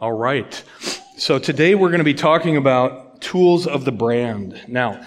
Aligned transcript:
All 0.00 0.12
right. 0.12 0.62
So 1.16 1.40
today 1.40 1.74
we're 1.74 1.88
going 1.88 1.98
to 1.98 2.04
be 2.04 2.14
talking 2.14 2.56
about 2.56 3.20
tools 3.20 3.66
of 3.66 3.84
the 3.84 3.90
brand. 3.90 4.62
Now, 4.68 5.04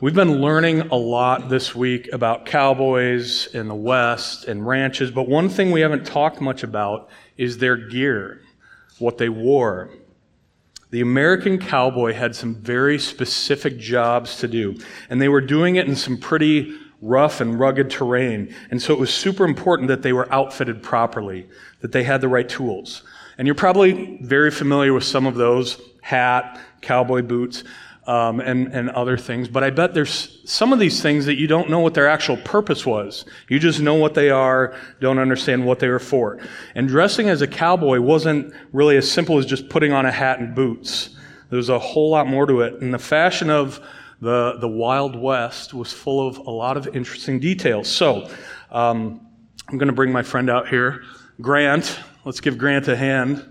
we've 0.00 0.14
been 0.14 0.42
learning 0.42 0.80
a 0.80 0.96
lot 0.96 1.48
this 1.48 1.74
week 1.74 2.12
about 2.12 2.44
cowboys 2.44 3.46
in 3.54 3.68
the 3.68 3.74
West 3.74 4.44
and 4.44 4.66
ranches, 4.66 5.10
but 5.10 5.30
one 5.30 5.48
thing 5.48 5.70
we 5.70 5.80
haven't 5.80 6.04
talked 6.04 6.42
much 6.42 6.62
about 6.62 7.08
is 7.38 7.56
their 7.56 7.74
gear, 7.88 8.42
what 8.98 9.16
they 9.16 9.30
wore. 9.30 9.88
The 10.90 11.00
American 11.00 11.58
cowboy 11.58 12.12
had 12.12 12.36
some 12.36 12.54
very 12.54 12.98
specific 12.98 13.78
jobs 13.78 14.36
to 14.40 14.46
do, 14.46 14.76
and 15.08 15.22
they 15.22 15.30
were 15.30 15.40
doing 15.40 15.76
it 15.76 15.88
in 15.88 15.96
some 15.96 16.18
pretty 16.18 16.76
rough 17.00 17.40
and 17.40 17.58
rugged 17.58 17.88
terrain. 17.88 18.54
And 18.70 18.82
so 18.82 18.92
it 18.92 19.00
was 19.00 19.12
super 19.12 19.46
important 19.46 19.88
that 19.88 20.02
they 20.02 20.12
were 20.12 20.30
outfitted 20.30 20.82
properly, 20.82 21.48
that 21.80 21.92
they 21.92 22.02
had 22.02 22.20
the 22.20 22.28
right 22.28 22.48
tools. 22.48 23.04
And 23.38 23.46
you're 23.46 23.54
probably 23.54 24.18
very 24.22 24.50
familiar 24.50 24.92
with 24.92 25.04
some 25.04 25.26
of 25.26 25.34
those 25.34 25.80
hat, 26.02 26.60
cowboy 26.80 27.22
boots, 27.22 27.64
um, 28.06 28.40
and, 28.40 28.68
and 28.68 28.90
other 28.90 29.16
things. 29.16 29.48
But 29.48 29.64
I 29.64 29.70
bet 29.70 29.94
there's 29.94 30.40
some 30.44 30.72
of 30.72 30.78
these 30.78 31.00
things 31.00 31.26
that 31.26 31.36
you 31.36 31.46
don't 31.46 31.70
know 31.70 31.80
what 31.80 31.94
their 31.94 32.08
actual 32.08 32.36
purpose 32.38 32.84
was. 32.84 33.24
You 33.48 33.58
just 33.58 33.80
know 33.80 33.94
what 33.94 34.14
they 34.14 34.30
are, 34.30 34.76
don't 35.00 35.18
understand 35.18 35.64
what 35.64 35.78
they 35.78 35.88
were 35.88 35.98
for. 35.98 36.38
And 36.74 36.86
dressing 36.86 37.28
as 37.28 37.40
a 37.40 37.46
cowboy 37.46 38.00
wasn't 38.00 38.54
really 38.72 38.96
as 38.96 39.10
simple 39.10 39.38
as 39.38 39.46
just 39.46 39.68
putting 39.68 39.92
on 39.92 40.04
a 40.04 40.12
hat 40.12 40.38
and 40.38 40.54
boots. 40.54 41.10
There 41.48 41.56
was 41.56 41.70
a 41.70 41.78
whole 41.78 42.10
lot 42.10 42.26
more 42.26 42.46
to 42.46 42.60
it. 42.60 42.82
And 42.82 42.92
the 42.92 42.98
fashion 42.98 43.48
of 43.48 43.80
the, 44.20 44.58
the 44.60 44.68
Wild 44.68 45.16
West 45.16 45.72
was 45.72 45.92
full 45.92 46.26
of 46.26 46.38
a 46.38 46.50
lot 46.50 46.76
of 46.76 46.94
interesting 46.94 47.40
details. 47.40 47.88
So, 47.88 48.30
um, 48.70 49.20
I'm 49.68 49.78
going 49.78 49.88
to 49.88 49.94
bring 49.94 50.12
my 50.12 50.22
friend 50.22 50.50
out 50.50 50.68
here. 50.68 51.02
Grant, 51.40 51.98
let's 52.24 52.40
give 52.40 52.58
Grant 52.58 52.88
a 52.88 52.96
hand. 52.96 53.44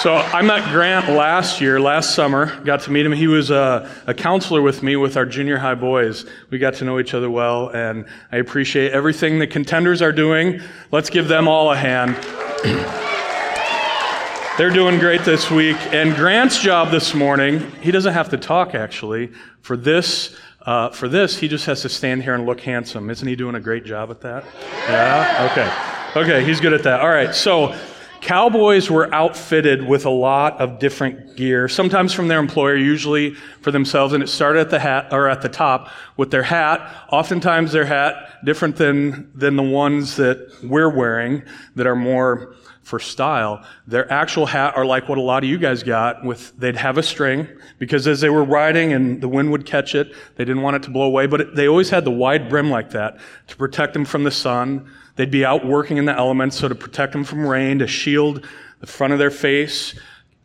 So 0.00 0.14
I 0.14 0.40
met 0.40 0.64
Grant 0.72 1.10
last 1.10 1.60
year, 1.60 1.78
last 1.78 2.14
summer. 2.14 2.58
Got 2.64 2.80
to 2.82 2.90
meet 2.90 3.04
him. 3.04 3.12
He 3.12 3.26
was 3.26 3.50
a, 3.50 3.90
a, 4.06 4.14
counselor 4.14 4.62
with 4.62 4.82
me 4.82 4.96
with 4.96 5.18
our 5.18 5.26
junior 5.26 5.58
high 5.58 5.74
boys. 5.74 6.24
We 6.48 6.56
got 6.56 6.72
to 6.76 6.86
know 6.86 6.98
each 6.98 7.12
other 7.12 7.28
well, 7.28 7.68
and 7.68 8.06
I 8.32 8.38
appreciate 8.38 8.92
everything 8.92 9.38
the 9.38 9.46
contenders 9.46 10.00
are 10.00 10.10
doing. 10.10 10.62
Let's 10.90 11.10
give 11.10 11.28
them 11.28 11.48
all 11.48 11.70
a 11.70 11.76
hand. 11.76 12.16
They're 14.56 14.70
doing 14.70 14.98
great 14.98 15.22
this 15.26 15.50
week. 15.50 15.76
And 15.92 16.16
Grant's 16.16 16.62
job 16.62 16.90
this 16.90 17.14
morning, 17.14 17.70
he 17.82 17.90
doesn't 17.90 18.14
have 18.14 18.30
to 18.30 18.38
talk 18.38 18.74
actually. 18.74 19.32
For 19.60 19.76
this, 19.76 20.34
uh, 20.62 20.90
for 20.90 21.08
this, 21.08 21.38
he 21.38 21.48
just 21.48 21.66
has 21.66 21.82
to 21.82 21.88
stand 21.88 22.22
here 22.22 22.34
and 22.34 22.46
look 22.46 22.60
handsome. 22.60 23.10
Isn't 23.10 23.26
he 23.26 23.36
doing 23.36 23.54
a 23.54 23.60
great 23.60 23.84
job 23.84 24.10
at 24.10 24.20
that? 24.20 24.44
Yeah? 24.88 25.48
Okay. 25.50 26.20
Okay, 26.20 26.44
he's 26.44 26.60
good 26.60 26.72
at 26.72 26.82
that. 26.82 27.00
All 27.00 27.08
right, 27.08 27.34
so 27.34 27.74
Cowboys 28.20 28.90
were 28.90 29.12
outfitted 29.14 29.86
with 29.86 30.04
a 30.04 30.10
lot 30.10 30.60
of 30.60 30.78
different 30.78 31.36
gear, 31.36 31.68
sometimes 31.68 32.12
from 32.12 32.28
their 32.28 32.38
employer, 32.38 32.76
usually 32.76 33.34
for 33.62 33.70
themselves, 33.70 34.12
and 34.12 34.22
it 34.22 34.26
started 34.28 34.60
at 34.60 34.70
the 34.70 34.78
hat 34.78 35.08
or 35.12 35.28
at 35.28 35.40
the 35.40 35.48
top 35.48 35.88
with 36.18 36.30
their 36.30 36.42
hat. 36.42 37.06
Oftentimes 37.10 37.72
their 37.72 37.86
hat 37.86 38.44
different 38.44 38.76
than 38.76 39.30
than 39.34 39.56
the 39.56 39.62
ones 39.62 40.16
that 40.16 40.52
we're 40.62 40.90
wearing 40.94 41.42
that 41.76 41.86
are 41.86 41.96
more 41.96 42.54
for 42.90 42.98
style. 42.98 43.64
Their 43.86 44.10
actual 44.12 44.46
hat 44.46 44.76
are 44.76 44.84
like 44.84 45.08
what 45.08 45.16
a 45.16 45.22
lot 45.22 45.42
of 45.42 45.48
you 45.48 45.56
guys 45.58 45.82
got 45.82 46.24
with 46.24 46.52
they'd 46.58 46.76
have 46.76 46.98
a 46.98 47.02
string 47.02 47.48
because 47.78 48.06
as 48.06 48.20
they 48.20 48.28
were 48.28 48.44
riding 48.44 48.92
and 48.92 49.20
the 49.20 49.28
wind 49.28 49.50
would 49.52 49.64
catch 49.64 49.94
it, 49.94 50.12
they 50.36 50.44
didn't 50.44 50.62
want 50.62 50.76
it 50.76 50.82
to 50.82 50.90
blow 50.90 51.06
away, 51.06 51.26
but 51.26 51.40
it, 51.40 51.54
they 51.54 51.68
always 51.68 51.88
had 51.88 52.04
the 52.04 52.10
wide 52.10 52.48
brim 52.48 52.70
like 52.70 52.90
that 52.90 53.18
to 53.46 53.56
protect 53.56 53.94
them 53.94 54.04
from 54.04 54.24
the 54.24 54.30
sun 54.30 54.90
They'd 55.20 55.30
be 55.30 55.44
out 55.44 55.66
working 55.66 55.98
in 55.98 56.06
the 56.06 56.16
elements, 56.16 56.56
so 56.56 56.66
to 56.66 56.74
protect 56.74 57.12
them 57.12 57.24
from 57.24 57.46
rain, 57.46 57.80
to 57.80 57.86
shield 57.86 58.46
the 58.80 58.86
front 58.86 59.12
of 59.12 59.18
their 59.18 59.30
face 59.30 59.94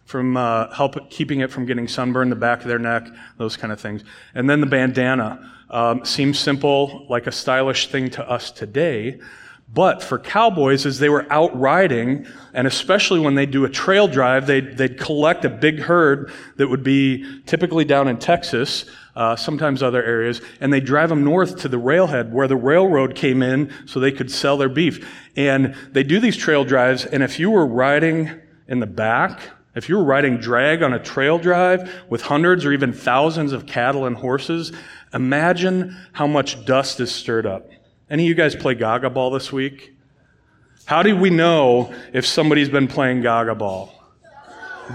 from 0.03 0.35
uh, 0.35 0.73
help 0.73 1.09
keeping 1.09 1.39
it 1.39 1.49
from 1.49 1.65
getting 1.65 1.87
sunburned, 1.87 2.29
the 2.29 2.35
back 2.35 2.59
of 2.59 2.67
their 2.67 2.77
neck, 2.77 3.07
those 3.37 3.55
kind 3.55 3.71
of 3.71 3.79
things. 3.79 4.03
And 4.33 4.49
then 4.49 4.59
the 4.59 4.67
bandana 4.67 5.49
um, 5.69 6.03
seems 6.03 6.39
simple, 6.39 7.05
like 7.09 7.25
a 7.25 7.31
stylish 7.31 7.87
thing 7.87 8.09
to 8.11 8.29
us 8.29 8.51
today. 8.51 9.17
But 9.67 10.01
for 10.03 10.19
cowboys, 10.19 10.85
as 10.85 10.99
they 10.99 11.09
were 11.09 11.25
out 11.31 11.57
riding, 11.59 12.27
and 12.53 12.65
especially 12.65 13.19
when 13.19 13.35
they 13.35 13.45
do 13.45 13.65
a 13.65 13.69
trail 13.69 14.07
drive, 14.07 14.47
they'd, 14.47 14.77
they'd 14.77 14.97
collect 14.97 15.43
a 15.43 15.49
big 15.49 15.79
herd 15.79 16.31
that 16.57 16.69
would 16.69 16.83
be 16.83 17.41
typically 17.45 17.83
down 17.83 18.07
in 18.07 18.17
Texas, 18.17 18.85
uh, 19.15 19.35
sometimes 19.35 19.81
other 19.81 20.03
areas, 20.03 20.41
and 20.61 20.71
they'd 20.71 20.85
drive 20.85 21.09
them 21.09 21.23
north 21.23 21.57
to 21.57 21.67
the 21.67 21.77
railhead 21.77 22.31
where 22.31 22.47
the 22.47 22.55
railroad 22.55 23.15
came 23.15 23.41
in 23.41 23.71
so 23.85 23.99
they 23.99 24.11
could 24.11 24.31
sell 24.31 24.55
their 24.55 24.69
beef. 24.69 25.05
And 25.35 25.75
they 25.91 26.03
do 26.03 26.19
these 26.19 26.37
trail 26.37 26.63
drives, 26.63 27.05
and 27.05 27.23
if 27.23 27.39
you 27.39 27.49
were 27.49 27.65
riding 27.65 28.29
in 28.67 28.79
the 28.79 28.87
back, 28.87 29.41
if 29.75 29.89
you 29.89 29.97
were 29.97 30.05
riding 30.05 30.37
drag 30.37 30.83
on 30.83 30.93
a 30.93 30.99
trail 30.99 31.37
drive 31.37 31.91
with 32.09 32.21
hundreds 32.21 32.65
or 32.65 32.71
even 32.71 32.93
thousands 32.93 33.51
of 33.51 33.65
cattle 33.65 34.05
and 34.05 34.15
horses, 34.15 34.71
imagine 35.13 35.97
how 36.13 36.27
much 36.27 36.65
dust 36.65 37.01
is 37.01 37.11
stirred 37.11 37.45
up. 37.45 37.69
Any 38.07 38.23
of 38.23 38.29
you 38.29 38.35
guys 38.35 38.55
play 38.55 38.75
Gaga 38.75 39.09
Ball 39.09 39.31
this 39.31 39.51
week? 39.51 39.95
How 40.85 41.01
do 41.01 41.15
we 41.17 41.31
know 41.31 41.91
if 42.13 42.23
somebody's 42.23 42.69
been 42.69 42.87
playing 42.87 43.21
Gaga 43.21 43.55
Ball? 43.55 43.91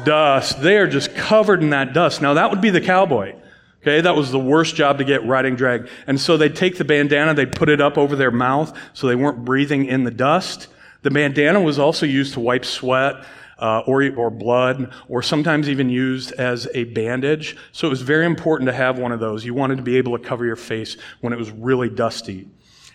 Dust. 0.05 0.63
They 0.63 0.77
are 0.77 0.87
just 0.87 1.17
covered 1.17 1.61
in 1.61 1.71
that 1.71 1.93
dust. 1.93 2.23
Now, 2.23 2.35
that 2.35 2.51
would 2.51 2.61
be 2.61 2.71
the 2.71 2.81
cowboy. 2.81 3.35
Okay, 3.83 4.01
that 4.01 4.15
was 4.15 4.31
the 4.31 4.39
worst 4.39 4.77
job 4.77 4.99
to 4.99 5.05
get 5.05 5.27
riding 5.27 5.57
drag. 5.57 5.89
And 6.07 6.21
so 6.21 6.37
they'd 6.37 6.55
take 6.55 6.79
the 6.79 6.85
bandana, 6.85 7.35
they'd 7.35 7.51
put 7.51 7.69
it 7.69 7.81
up 7.81 7.99
over 7.99 8.15
their 8.15 8.31
mouth 8.31 8.79
so 8.93 9.09
they 9.09 9.17
weren't 9.17 9.45
breathing 9.45 9.87
in 9.87 10.05
the 10.05 10.11
dust. 10.13 10.69
The 11.03 11.11
bandana 11.11 11.61
was 11.61 11.81
also 11.81 12.07
used 12.07 12.35
to 12.35 12.41
wipe 12.41 12.65
sweat 12.65 13.25
uh, 13.59 13.81
or, 13.87 14.09
or 14.17 14.31
blood, 14.31 14.93
or 15.09 15.23
sometimes 15.23 15.69
even 15.69 15.91
used 15.91 16.33
as 16.33 16.69
a 16.75 16.85
bandage. 16.85 17.57
So 17.73 17.89
it 17.89 17.91
was 17.91 18.03
very 18.03 18.27
important 18.27 18.69
to 18.69 18.75
have 18.75 18.99
one 18.99 19.11
of 19.11 19.19
those. 19.19 19.45
You 19.45 19.55
wanted 19.55 19.77
to 19.79 19.83
be 19.83 19.97
able 19.97 20.17
to 20.17 20.23
cover 20.23 20.45
your 20.45 20.57
face 20.57 20.97
when 21.23 21.33
it 21.33 21.39
was 21.39 21.51
really 21.51 21.89
dusty. 21.89 22.49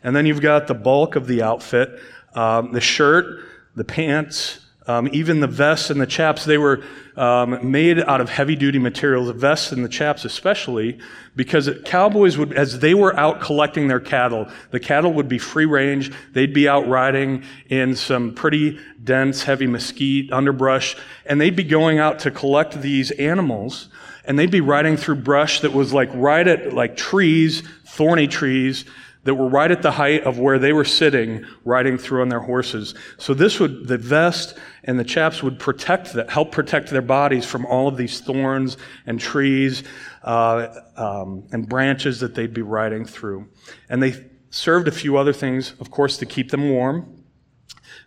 And 0.06 0.16
then 0.16 0.26
you've 0.26 0.40
got 0.40 0.68
the 0.68 0.74
bulk 0.74 1.18
of 1.18 1.28
the 1.28 1.42
outfit 1.42 2.00
um, 2.36 2.74
the 2.74 2.82
shirt, 2.82 3.46
the 3.76 3.86
pants, 3.86 4.60
um, 4.88 5.10
even 5.12 5.40
the 5.40 5.48
vests 5.48 5.90
and 5.90 6.00
the 6.00 6.06
chaps, 6.06 6.46
they 6.46 6.58
were 6.60 6.84
um, 7.16 7.72
made 7.72 8.00
out 8.00 8.22
of 8.22 8.30
heavy 8.30 8.56
duty 8.56 8.78
material, 8.78 9.26
the 9.26 9.34
vests 9.34 9.72
and 9.72 9.84
the 9.84 9.90
chaps 9.90 10.26
especially, 10.26 11.00
because 11.36 11.70
cowboys 11.86 12.38
would, 12.38 12.54
as 12.54 12.80
they 12.80 12.94
were 12.94 13.18
out 13.18 13.42
collecting 13.42 13.88
their 13.88 14.00
cattle, 14.00 14.48
the 14.72 14.80
cattle 14.80 15.12
would 15.14 15.28
be 15.28 15.40
free 15.40 15.66
range. 15.66 16.12
They'd 16.34 16.54
be 16.54 16.68
out 16.68 16.88
riding 16.88 17.44
in 17.68 17.96
some 17.96 18.36
pretty 18.36 18.78
dense, 19.04 19.44
heavy 19.44 19.66
mesquite, 19.66 20.32
underbrush, 20.32 20.96
and 21.26 21.42
they'd 21.42 21.56
be 21.56 21.64
going 21.64 21.98
out 21.98 22.20
to 22.20 22.32
collect 22.32 22.80
these 22.82 23.10
animals, 23.12 23.88
and 24.26 24.38
they'd 24.38 24.52
be 24.52 24.62
riding 24.62 24.98
through 24.98 25.16
brush 25.16 25.62
that 25.62 25.74
was 25.74 25.94
like 25.94 26.10
right 26.14 26.48
at 26.48 26.74
like 26.74 26.96
trees, 26.96 27.64
thorny 27.86 28.28
trees, 28.28 28.86
that 29.26 29.34
were 29.34 29.50
right 29.50 29.72
at 29.72 29.82
the 29.82 29.92
height 29.92 30.24
of 30.24 30.40
where 30.40 30.58
they 30.60 30.72
were 30.72 30.86
sitting 30.86 31.44
riding 31.66 31.98
through 31.98 32.22
on 32.22 32.30
their 32.30 32.40
horses. 32.40 32.94
So 33.18 33.34
this 33.34 33.60
would, 33.60 33.88
the 33.88 33.98
vest 33.98 34.58
and 34.84 35.00
the 35.00 35.04
chaps 35.04 35.42
would 35.42 35.60
protect 35.60 36.14
that, 36.14 36.30
help 36.30 36.52
protect 36.52 36.92
their 36.92 37.02
bodies 37.02 37.44
from 37.44 37.66
all 37.66 37.88
of 37.88 37.98
these 37.98 38.22
thorns 38.22 38.78
and 39.08 39.20
trees 39.20 39.84
uh, 40.24 40.68
um, 40.96 41.48
and 41.52 41.68
branches 41.68 42.20
that 42.20 42.36
they'd 42.36 42.54
be 42.54 42.62
riding 42.62 43.04
through. 43.04 43.48
And 43.90 44.02
they 44.02 44.14
served 44.52 44.88
a 44.88 44.92
few 44.92 45.18
other 45.18 45.34
things, 45.34 45.74
of 45.80 45.90
course, 45.90 46.18
to 46.18 46.26
keep 46.28 46.52
them 46.52 46.70
warm. 46.70 47.24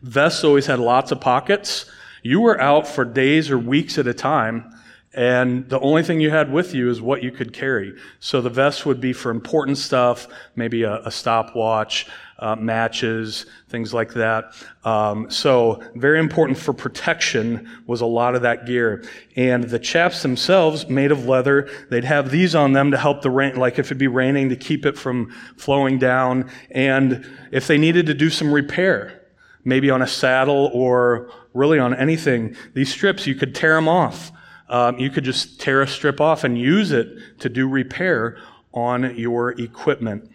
Vests 0.03 0.45
always 0.45 0.67
had 0.67 0.79
lots 0.79 1.11
of 1.11 1.21
pockets. 1.21 1.91
You 2.23 2.41
were 2.41 2.61
out 2.61 2.87
for 2.87 3.05
days 3.05 3.51
or 3.51 3.59
weeks 3.59 3.99
at 3.99 4.07
a 4.07 4.15
time 4.15 4.73
and 5.19 5.69
the 5.69 5.81
only 5.81 6.05
thing 6.05 6.21
you 6.21 6.31
had 6.31 6.53
with 6.53 6.73
you 6.73 6.89
is 6.89 7.03
what 7.03 7.25
you 7.25 7.33
could 7.33 7.53
carry. 7.53 7.93
So 8.21 8.41
the 8.41 8.51
vest 8.51 8.87
would 8.87 9.01
be 9.01 9.13
for 9.13 9.33
important 9.33 9.77
stuff, 9.77 10.29
maybe 10.55 10.85
a, 10.85 11.01
a 11.01 11.11
stopwatch, 11.11 12.07
uh, 12.39 12.55
matches, 12.55 13.47
things 13.69 13.93
like 13.93 14.15
that. 14.15 14.55
Um, 14.85 15.29
so 15.29 15.83
very 15.97 16.21
important 16.21 16.57
for 16.57 16.73
protection 16.73 17.69
was 17.89 18.01
a 18.01 18.07
lot 18.07 18.37
of 18.37 18.43
that 18.43 18.65
gear. 18.65 19.05
And 19.35 19.65
the 19.65 19.81
chaps 19.81 20.23
themselves, 20.23 20.89
made 20.89 21.11
of 21.11 21.27
leather, 21.27 21.69
they'd 21.91 22.05
have 22.05 22.31
these 22.31 22.55
on 22.55 22.73
them 22.73 22.93
to 22.93 22.97
help 22.97 23.23
the 23.23 23.31
rain, 23.31 23.57
like 23.57 23.81
if 23.81 23.87
it'd 23.87 23.99
be 23.99 24.07
raining, 24.07 24.51
to 24.51 24.57
keep 24.57 24.87
it 24.87 24.97
from 24.97 25.35
flowing 25.57 25.99
down. 25.99 26.49
And 26.71 27.29
if 27.51 27.67
they 27.67 27.77
needed 27.77 28.07
to 28.07 28.15
do 28.15 28.31
some 28.31 28.53
repair, 28.53 29.21
maybe 29.65 29.91
on 29.91 30.01
a 30.01 30.07
saddle 30.07 30.71
or 30.73 31.33
really 31.55 31.81
on 31.81 31.93
anything, 31.93 32.55
these 32.75 32.93
strips, 32.93 33.27
you 33.27 33.35
could 33.35 33.53
tear 33.53 33.75
them 33.75 33.89
off 33.89 34.31
um, 34.69 34.99
you 34.99 35.11
could 35.11 35.25
just 35.25 35.61
tear 35.61 35.83
a 35.83 35.89
strip 35.89 36.21
off 36.21 36.45
and 36.45 36.59
use 36.59 36.93
it 36.93 37.09
to 37.41 37.49
do 37.49 37.69
repair 37.69 38.39
on 38.73 39.17
your 39.17 39.51
equipment. 39.61 40.31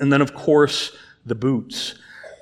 And 0.00 0.12
then, 0.12 0.20
of 0.20 0.34
course, 0.34 0.96
the 1.24 1.34
boots. 1.34 1.94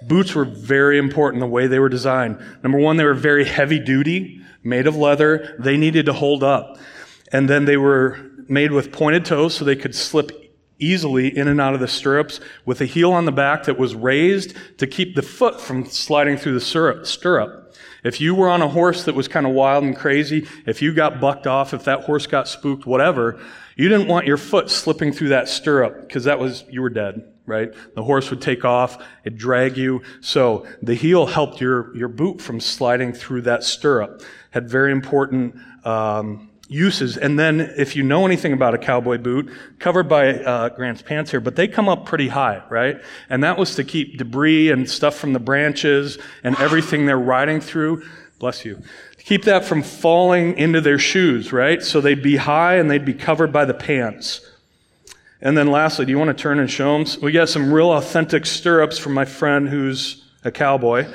Boots 0.03 0.35
were 0.35 0.45
very 0.45 0.99
important 0.99 1.41
the 1.41 1.47
way 1.47 1.67
they 1.67 1.79
were 1.79 1.89
designed. 1.89 2.39
Number 2.63 2.79
one, 2.79 2.97
they 2.97 3.05
were 3.05 3.15
very 3.15 3.45
heavy 3.45 3.79
duty, 3.79 4.41
made 4.65 4.87
of 4.87 4.97
leather. 4.97 5.55
They 5.59 5.77
needed 5.77 6.07
to 6.07 6.13
hold 6.13 6.43
up. 6.43 6.79
And 7.31 7.49
then 7.49 7.67
they 7.67 7.77
were 7.77 8.19
made 8.49 8.73
with 8.73 8.93
pointed 8.93 9.25
toes 9.25 9.55
so 9.55 9.65
they 9.65 9.77
could 9.77 9.95
slip 9.95 10.43
easily 10.79 11.37
in 11.37 11.47
and 11.47 11.61
out 11.61 11.75
of 11.75 11.81
the 11.81 11.87
stirrups 11.87 12.41
with 12.67 12.81
a 12.81 12.85
heel 12.85 13.13
on 13.13 13.25
the 13.25 13.33
back 13.33 13.65
that 13.65 13.79
was 13.79 13.95
raised 13.95 14.57
to 14.79 14.87
keep 14.87 15.15
the 15.15 15.23
foot 15.23 15.61
from 15.61 15.85
sliding 15.87 16.37
through 16.37 16.55
the 16.59 17.05
stirrup. 17.05 17.62
If 18.03 18.21
you 18.21 18.35
were 18.35 18.49
on 18.49 18.63
a 18.63 18.69
horse 18.69 19.05
that 19.05 19.15
was 19.15 19.29
kind 19.29 19.47
of 19.47 19.53
wild 19.53 19.85
and 19.85 19.97
crazy, 19.97 20.47
if 20.67 20.83
you 20.83 20.93
got 20.93 21.21
bucked 21.21 21.47
off, 21.47 21.73
if 21.73 21.85
that 21.85 22.01
horse 22.05 22.27
got 22.27 22.49
spooked, 22.49 22.85
whatever, 22.85 23.41
you 23.77 23.89
didn't 23.89 24.09
want 24.09 24.27
your 24.27 24.37
foot 24.37 24.71
slipping 24.71 25.13
through 25.13 25.29
that 25.29 25.49
stirrup 25.49 26.01
because 26.01 26.25
that 26.25 26.39
was, 26.39 26.65
you 26.69 26.83
were 26.83 26.91
dead, 26.91 27.33
right? 27.47 27.73
The 27.95 28.03
horse 28.03 28.29
would 28.31 28.41
take 28.41 28.65
off, 28.65 29.03
it'd 29.25 29.39
drag 29.39 29.77
you. 29.77 30.03
So 30.21 30.67
the 30.83 30.95
heel 30.95 31.27
helped 31.27 31.61
your, 31.61 31.97
your 31.97 32.09
boot 32.09 32.41
from 32.41 32.61
sliding 32.61 33.13
through 33.13 33.43
that 33.43 33.63
stirrup. 33.63 34.23
Had 34.51 34.69
very 34.69 34.93
important, 34.93 35.57
um, 35.85 36.51
uses. 36.73 37.17
And 37.17 37.39
then, 37.39 37.61
if 37.61 37.95
you 37.95 38.03
know 38.03 38.27
anything 38.27 38.53
about 38.53 38.75
a 38.75 38.79
cowboy 38.79 39.19
boot, 39.19 39.51
covered 39.79 40.09
by 40.09 40.35
uh, 40.35 40.71
Grant's 40.71 41.03
pants 41.03 41.31
here, 41.31 41.41
but 41.41 41.57
they 41.57 41.69
come 41.69 41.89
up 41.89 42.07
pretty 42.07 42.29
high, 42.29 42.63
right? 42.71 43.01
And 43.29 43.45
that 43.45 43.59
was 43.59 43.75
to 43.77 43.85
keep 43.85 44.19
debris 44.19 44.71
and 44.71 44.89
stuff 44.89 45.15
from 45.17 45.33
the 45.33 45.41
branches 45.41 46.19
and 46.43 46.59
everything 46.59 47.07
they're 47.07 47.19
riding 47.19 47.61
through. 47.61 48.05
Bless 48.39 48.65
you. 48.65 48.83
Keep 49.19 49.45
that 49.45 49.65
from 49.65 49.83
falling 49.83 50.59
into 50.59 50.81
their 50.81 50.99
shoes, 50.99 51.53
right? 51.53 51.83
So 51.83 52.01
they'd 52.01 52.23
be 52.23 52.37
high 52.37 52.77
and 52.77 52.91
they'd 52.91 53.05
be 53.05 53.15
covered 53.15 53.53
by 53.53 53.65
the 53.65 53.75
pants. 53.75 54.41
And 55.41 55.57
then 55.57 55.69
lastly, 55.69 56.07
do 56.07 56.11
you 56.11 56.19
want 56.19 56.37
to 56.37 56.41
turn 56.41 56.59
and 56.59 56.71
show 56.71 56.99
them? 56.99 57.23
We 57.23 57.33
got 57.33 57.49
some 57.49 57.73
real 57.73 57.93
authentic 57.93 58.47
stirrups 58.47 58.99
from 58.99 59.13
my 59.13 59.25
friend 59.25 59.69
who's 59.69 60.25
a 60.45 60.51
cowboy. 60.51 61.07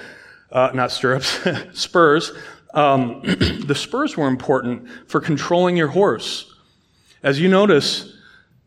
Uh, 0.52 0.72
not 0.74 0.92
stirrups, 0.92 1.40
spurs. 1.74 2.32
Um, 2.78 3.22
the 3.66 3.74
spurs 3.74 4.16
were 4.16 4.28
important 4.28 4.88
for 5.10 5.20
controlling 5.20 5.76
your 5.76 5.88
horse. 5.88 6.54
As 7.24 7.42
you 7.42 7.50
notice, 7.50 8.16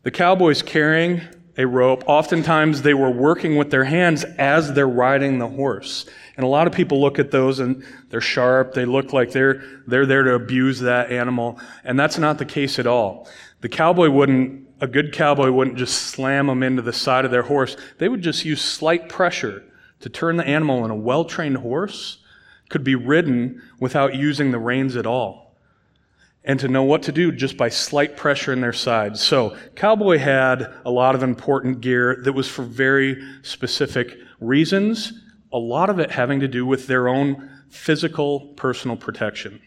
the 0.03 0.11
cowboys 0.11 0.61
carrying 0.61 1.21
a 1.57 1.65
rope, 1.65 2.03
oftentimes 2.07 2.81
they 2.81 2.93
were 2.93 3.09
working 3.09 3.55
with 3.55 3.71
their 3.71 3.85
hands 3.85 4.25
as 4.37 4.73
they're 4.73 4.85
riding 4.85 5.39
the 5.39 5.47
horse. 5.47 6.05
And 6.35 6.43
a 6.43 6.49
lot 6.49 6.67
of 6.67 6.73
people 6.73 6.99
look 6.99 7.19
at 7.19 7.31
those 7.31 7.59
and 7.59 7.85
they're 8.09 8.19
sharp. 8.19 8.73
They 8.73 8.83
look 8.83 9.13
like 9.13 9.31
they're, 9.31 9.63
they're 9.87 10.05
there 10.05 10.23
to 10.23 10.33
abuse 10.33 10.81
that 10.81 11.09
animal. 11.09 11.57
And 11.85 11.97
that's 11.97 12.17
not 12.17 12.37
the 12.37 12.45
case 12.45 12.79
at 12.79 12.87
all. 12.87 13.29
The 13.61 13.69
cowboy 13.69 14.09
wouldn't, 14.09 14.67
a 14.81 14.87
good 14.87 15.13
cowboy 15.13 15.51
wouldn't 15.51 15.77
just 15.77 16.07
slam 16.07 16.47
them 16.47 16.63
into 16.63 16.81
the 16.81 16.91
side 16.91 17.23
of 17.23 17.31
their 17.31 17.43
horse. 17.43 17.77
They 17.97 18.09
would 18.09 18.21
just 18.21 18.43
use 18.43 18.61
slight 18.61 19.07
pressure 19.07 19.63
to 20.01 20.09
turn 20.09 20.35
the 20.35 20.45
animal 20.45 20.83
in 20.83 20.91
a 20.91 20.95
well-trained 20.95 21.57
horse 21.57 22.20
could 22.71 22.83
be 22.83 22.95
ridden 22.95 23.61
without 23.79 24.15
using 24.15 24.51
the 24.51 24.57
reins 24.57 24.95
at 24.95 25.05
all. 25.05 25.55
And 26.43 26.59
to 26.59 26.67
know 26.67 26.81
what 26.81 27.03
to 27.03 27.11
do 27.11 27.31
just 27.31 27.55
by 27.55 27.69
slight 27.69 28.17
pressure 28.17 28.51
in 28.51 28.61
their 28.61 28.73
sides. 28.73 29.21
So, 29.21 29.55
Cowboy 29.75 30.17
had 30.17 30.73
a 30.83 30.89
lot 30.89 31.13
of 31.13 31.21
important 31.21 31.81
gear 31.81 32.19
that 32.23 32.33
was 32.33 32.47
for 32.47 32.63
very 32.63 33.21
specific 33.43 34.17
reasons, 34.39 35.13
a 35.53 35.59
lot 35.59 35.91
of 35.91 35.99
it 35.99 36.09
having 36.09 36.39
to 36.39 36.47
do 36.47 36.65
with 36.65 36.87
their 36.87 37.07
own 37.07 37.47
physical 37.69 38.39
personal 38.55 38.97
protection. 38.97 39.61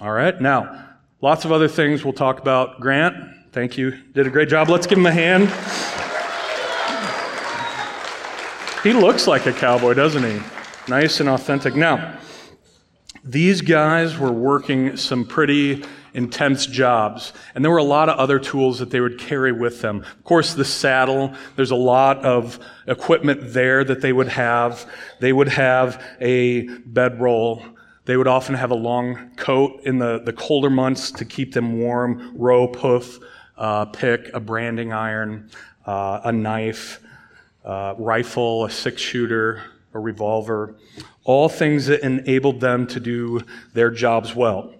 All 0.00 0.10
right, 0.10 0.40
now, 0.40 0.88
lots 1.20 1.44
of 1.44 1.52
other 1.52 1.68
things 1.68 2.02
we'll 2.04 2.12
talk 2.12 2.40
about. 2.40 2.80
Grant, 2.80 3.14
thank 3.52 3.78
you. 3.78 3.92
Did 4.12 4.26
a 4.26 4.30
great 4.30 4.48
job. 4.48 4.68
Let's 4.68 4.88
give 4.88 4.98
him 4.98 5.06
a 5.06 5.12
hand. 5.12 5.48
He 8.82 8.94
looks 8.94 9.26
like 9.26 9.46
a 9.46 9.52
cowboy, 9.52 9.94
doesn't 9.94 10.24
he? 10.24 10.40
Nice 10.88 11.20
and 11.20 11.28
authentic. 11.28 11.76
Now, 11.76 12.18
these 13.30 13.60
guys 13.60 14.18
were 14.18 14.32
working 14.32 14.96
some 14.96 15.24
pretty 15.24 15.84
intense 16.14 16.66
jobs, 16.66 17.32
and 17.54 17.64
there 17.64 17.70
were 17.70 17.78
a 17.78 17.84
lot 17.84 18.08
of 18.08 18.18
other 18.18 18.40
tools 18.40 18.80
that 18.80 18.90
they 18.90 19.00
would 19.00 19.18
carry 19.18 19.52
with 19.52 19.80
them. 19.80 19.98
Of 20.00 20.24
course, 20.24 20.54
the 20.54 20.64
saddle, 20.64 21.34
there's 21.54 21.70
a 21.70 21.76
lot 21.76 22.24
of 22.24 22.58
equipment 22.88 23.52
there 23.52 23.84
that 23.84 24.00
they 24.00 24.12
would 24.12 24.28
have. 24.28 24.90
They 25.20 25.32
would 25.32 25.48
have 25.48 26.04
a 26.20 26.66
bedroll. 26.78 27.62
They 28.04 28.16
would 28.16 28.26
often 28.26 28.56
have 28.56 28.72
a 28.72 28.76
long 28.76 29.30
coat 29.36 29.82
in 29.84 29.98
the, 29.98 30.20
the 30.24 30.32
colder 30.32 30.70
months 30.70 31.12
to 31.12 31.24
keep 31.24 31.54
them 31.54 31.78
warm, 31.78 32.36
rope, 32.36 32.76
hoof, 32.76 33.20
uh, 33.56 33.84
pick, 33.84 34.30
a 34.34 34.40
branding 34.40 34.92
iron, 34.92 35.50
uh, 35.86 36.22
a 36.24 36.32
knife, 36.32 37.00
uh, 37.64 37.94
rifle, 37.96 38.64
a 38.64 38.70
six 38.70 39.00
shooter, 39.00 39.62
a 39.94 40.00
revolver 40.00 40.74
all 41.30 41.48
things 41.48 41.86
that 41.86 42.00
enabled 42.00 42.58
them 42.58 42.88
to 42.88 42.98
do 42.98 43.40
their 43.72 43.88
jobs 43.88 44.34
well. 44.34 44.74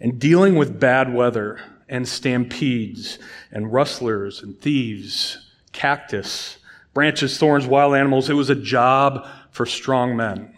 And 0.00 0.18
dealing 0.18 0.54
with 0.54 0.80
bad 0.80 1.12
weather 1.12 1.60
and 1.90 2.08
stampedes 2.08 3.18
and 3.52 3.70
rustlers 3.70 4.42
and 4.42 4.58
thieves, 4.58 5.52
cactus, 5.72 6.56
branches, 6.94 7.36
thorns, 7.36 7.66
wild 7.66 7.94
animals, 7.94 8.30
it 8.30 8.32
was 8.32 8.48
a 8.48 8.54
job 8.54 9.28
for 9.50 9.66
strong 9.66 10.16
men. 10.16 10.56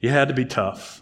You 0.00 0.10
had 0.10 0.26
to 0.26 0.34
be 0.34 0.44
tough. 0.44 1.00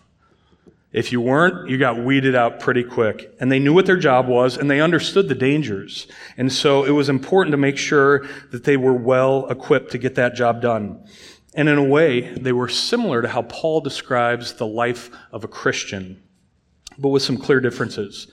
If 0.92 1.10
you 1.10 1.22
weren't, 1.22 1.70
you 1.70 1.78
got 1.78 2.04
weeded 2.04 2.34
out 2.34 2.60
pretty 2.60 2.84
quick. 2.84 3.34
And 3.40 3.50
they 3.50 3.60
knew 3.60 3.72
what 3.72 3.86
their 3.86 3.96
job 3.96 4.28
was 4.28 4.58
and 4.58 4.70
they 4.70 4.82
understood 4.82 5.28
the 5.28 5.34
dangers. 5.34 6.06
And 6.36 6.52
so 6.52 6.84
it 6.84 6.90
was 6.90 7.08
important 7.08 7.52
to 7.54 7.56
make 7.56 7.78
sure 7.78 8.26
that 8.50 8.64
they 8.64 8.76
were 8.76 8.92
well 8.92 9.48
equipped 9.48 9.92
to 9.92 9.98
get 9.98 10.16
that 10.16 10.34
job 10.34 10.60
done. 10.60 11.02
And 11.54 11.68
in 11.68 11.78
a 11.78 11.84
way, 11.84 12.20
they 12.36 12.52
were 12.52 12.68
similar 12.68 13.22
to 13.22 13.28
how 13.28 13.42
Paul 13.42 13.80
describes 13.80 14.54
the 14.54 14.66
life 14.66 15.10
of 15.30 15.44
a 15.44 15.48
Christian, 15.48 16.22
but 16.98 17.08
with 17.08 17.22
some 17.22 17.36
clear 17.36 17.60
differences. 17.60 18.26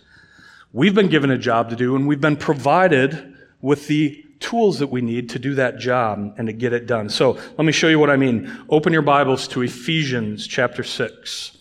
We've 0.74 0.96
been 0.96 1.10
given 1.10 1.30
a 1.30 1.38
job 1.38 1.70
to 1.70 1.76
do, 1.76 1.96
and 1.96 2.08
we've 2.08 2.22
been 2.22 2.38
provided 2.38 3.36
with 3.62 3.88
the 3.88 4.26
tools 4.40 4.80
that 4.80 4.88
we 4.88 5.02
need 5.02 5.30
to 5.30 5.40
do 5.40 5.54
that 5.56 5.78
job 5.78 6.34
and 6.38 6.48
to 6.48 6.54
get 6.54 6.74
it 6.74 6.88
done. 6.88 7.10
So 7.10 7.34
let 7.34 7.66
me 7.66 7.72
show 7.72 7.88
you 7.88 8.00
what 8.00 8.10
I 8.10 8.18
mean. 8.18 8.52
Open 8.70 8.92
your 8.92 9.04
Bibles 9.04 9.48
to 9.50 9.62
Ephesians 9.62 10.48
chapter 10.48 10.84
6. 10.84 11.58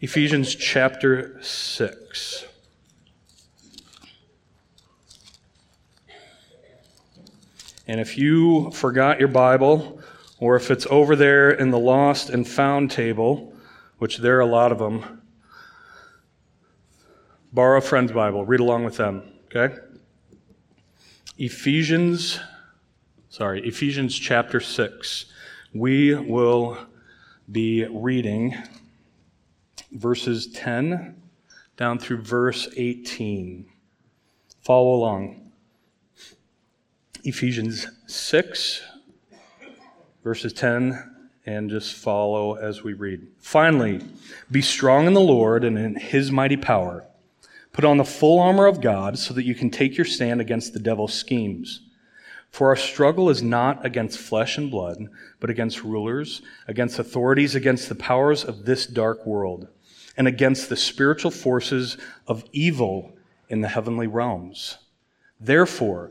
Ephesians 0.00 0.54
chapter 0.54 1.38
6. 1.42 2.47
And 7.88 8.00
if 8.00 8.18
you 8.18 8.70
forgot 8.70 9.18
your 9.18 9.28
Bible, 9.28 10.00
or 10.38 10.56
if 10.56 10.70
it's 10.70 10.86
over 10.90 11.16
there 11.16 11.50
in 11.50 11.70
the 11.70 11.78
lost 11.78 12.28
and 12.28 12.46
found 12.46 12.90
table, 12.90 13.54
which 13.96 14.18
there 14.18 14.36
are 14.36 14.40
a 14.40 14.46
lot 14.46 14.70
of 14.70 14.78
them, 14.78 15.22
borrow 17.52 17.78
a 17.78 17.80
friend's 17.80 18.12
Bible, 18.12 18.44
read 18.44 18.60
along 18.60 18.84
with 18.84 18.98
them, 18.98 19.22
okay? 19.46 19.74
Ephesians, 21.38 22.38
sorry, 23.30 23.66
Ephesians 23.66 24.16
chapter 24.16 24.60
6. 24.60 25.24
We 25.72 26.14
will 26.14 26.76
be 27.50 27.86
reading 27.86 28.54
verses 29.92 30.48
10 30.48 31.16
down 31.78 31.98
through 31.98 32.22
verse 32.22 32.68
18. 32.76 33.66
Follow 34.62 34.94
along. 34.94 35.47
Ephesians 37.28 37.86
6, 38.06 38.80
verses 40.24 40.50
10, 40.54 41.14
and 41.44 41.68
just 41.68 41.92
follow 41.92 42.54
as 42.54 42.82
we 42.82 42.94
read. 42.94 43.26
Finally, 43.36 44.00
be 44.50 44.62
strong 44.62 45.06
in 45.06 45.12
the 45.12 45.20
Lord 45.20 45.62
and 45.62 45.76
in 45.76 45.96
his 45.96 46.32
mighty 46.32 46.56
power. 46.56 47.06
Put 47.74 47.84
on 47.84 47.98
the 47.98 48.04
full 48.04 48.38
armor 48.40 48.64
of 48.64 48.80
God 48.80 49.18
so 49.18 49.34
that 49.34 49.44
you 49.44 49.54
can 49.54 49.68
take 49.68 49.98
your 49.98 50.06
stand 50.06 50.40
against 50.40 50.72
the 50.72 50.78
devil's 50.78 51.12
schemes. 51.12 51.82
For 52.50 52.68
our 52.68 52.76
struggle 52.76 53.28
is 53.28 53.42
not 53.42 53.84
against 53.84 54.18
flesh 54.18 54.56
and 54.56 54.70
blood, 54.70 55.08
but 55.38 55.50
against 55.50 55.84
rulers, 55.84 56.40
against 56.66 56.98
authorities, 56.98 57.54
against 57.54 57.90
the 57.90 57.94
powers 57.94 58.42
of 58.42 58.64
this 58.64 58.86
dark 58.86 59.26
world, 59.26 59.68
and 60.16 60.26
against 60.26 60.70
the 60.70 60.76
spiritual 60.76 61.30
forces 61.30 61.98
of 62.26 62.44
evil 62.52 63.12
in 63.50 63.60
the 63.60 63.68
heavenly 63.68 64.06
realms. 64.06 64.78
Therefore, 65.40 66.10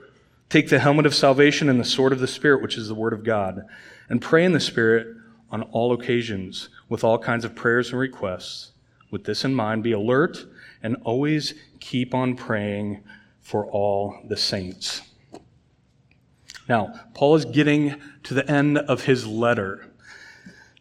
Take 0.51 0.67
the 0.67 0.79
helmet 0.79 1.05
of 1.05 1.15
salvation 1.15 1.69
and 1.69 1.79
the 1.79 1.85
sword 1.85 2.11
of 2.11 2.19
the 2.19 2.27
Spirit, 2.27 2.61
which 2.61 2.77
is 2.77 2.89
the 2.89 2.93
Word 2.93 3.13
of 3.13 3.23
God, 3.23 3.63
and 4.09 4.21
pray 4.21 4.43
in 4.43 4.51
the 4.51 4.59
Spirit 4.59 5.15
on 5.49 5.61
all 5.61 5.93
occasions 5.93 6.67
with 6.89 7.05
all 7.05 7.17
kinds 7.17 7.45
of 7.45 7.55
prayers 7.55 7.91
and 7.91 7.99
requests. 8.01 8.73
With 9.11 9.23
this 9.23 9.45
in 9.45 9.55
mind, 9.55 9.81
be 9.81 9.93
alert 9.93 10.45
and 10.83 10.97
always 11.05 11.53
keep 11.79 12.13
on 12.13 12.35
praying 12.35 13.01
for 13.39 13.65
all 13.65 14.17
the 14.27 14.35
saints. 14.35 15.03
Now, 16.67 16.99
Paul 17.13 17.35
is 17.35 17.45
getting 17.45 18.01
to 18.23 18.33
the 18.33 18.51
end 18.51 18.77
of 18.77 19.05
his 19.05 19.25
letter 19.25 19.90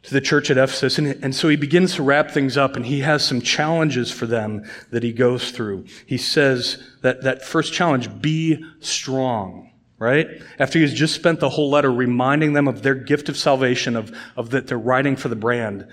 to 0.03 0.15
the 0.15 0.21
church 0.21 0.51
at 0.51 0.57
Ephesus, 0.57 0.99
and, 0.99 1.09
and 1.23 1.35
so 1.35 1.49
he 1.49 1.57
begins 1.57 1.95
to 1.95 2.03
wrap 2.03 2.31
things 2.31 2.57
up, 2.57 2.75
and 2.75 2.87
he 2.87 3.01
has 3.01 3.25
some 3.25 3.41
challenges 3.41 4.11
for 4.11 4.27
them 4.27 4.65
that 4.91 5.03
he 5.03 5.13
goes 5.13 5.51
through. 5.51 5.85
He 6.07 6.17
says 6.17 6.83
that 7.03 7.23
that 7.23 7.45
first 7.45 7.73
challenge, 7.73 8.21
be 8.21 8.65
strong, 8.81 9.71
right? 9.99 10.27
After 10.59 10.79
he's 10.79 10.95
just 10.95 11.15
spent 11.15 11.41
the 11.41 11.51
whole 11.51 11.71
letter 11.71 11.93
reminding 11.93 12.55
them 12.55 12.67
of 12.67 12.83
their 12.83 12.95
gift 12.95 13.29
of 13.29 13.37
salvation, 13.37 13.95
of, 13.95 14.17
of 14.37 14.51
that 14.51 14.69
they're 14.69 14.79
riding 14.79 15.17
for 15.17 15.29
the 15.29 15.37
brand, 15.37 15.87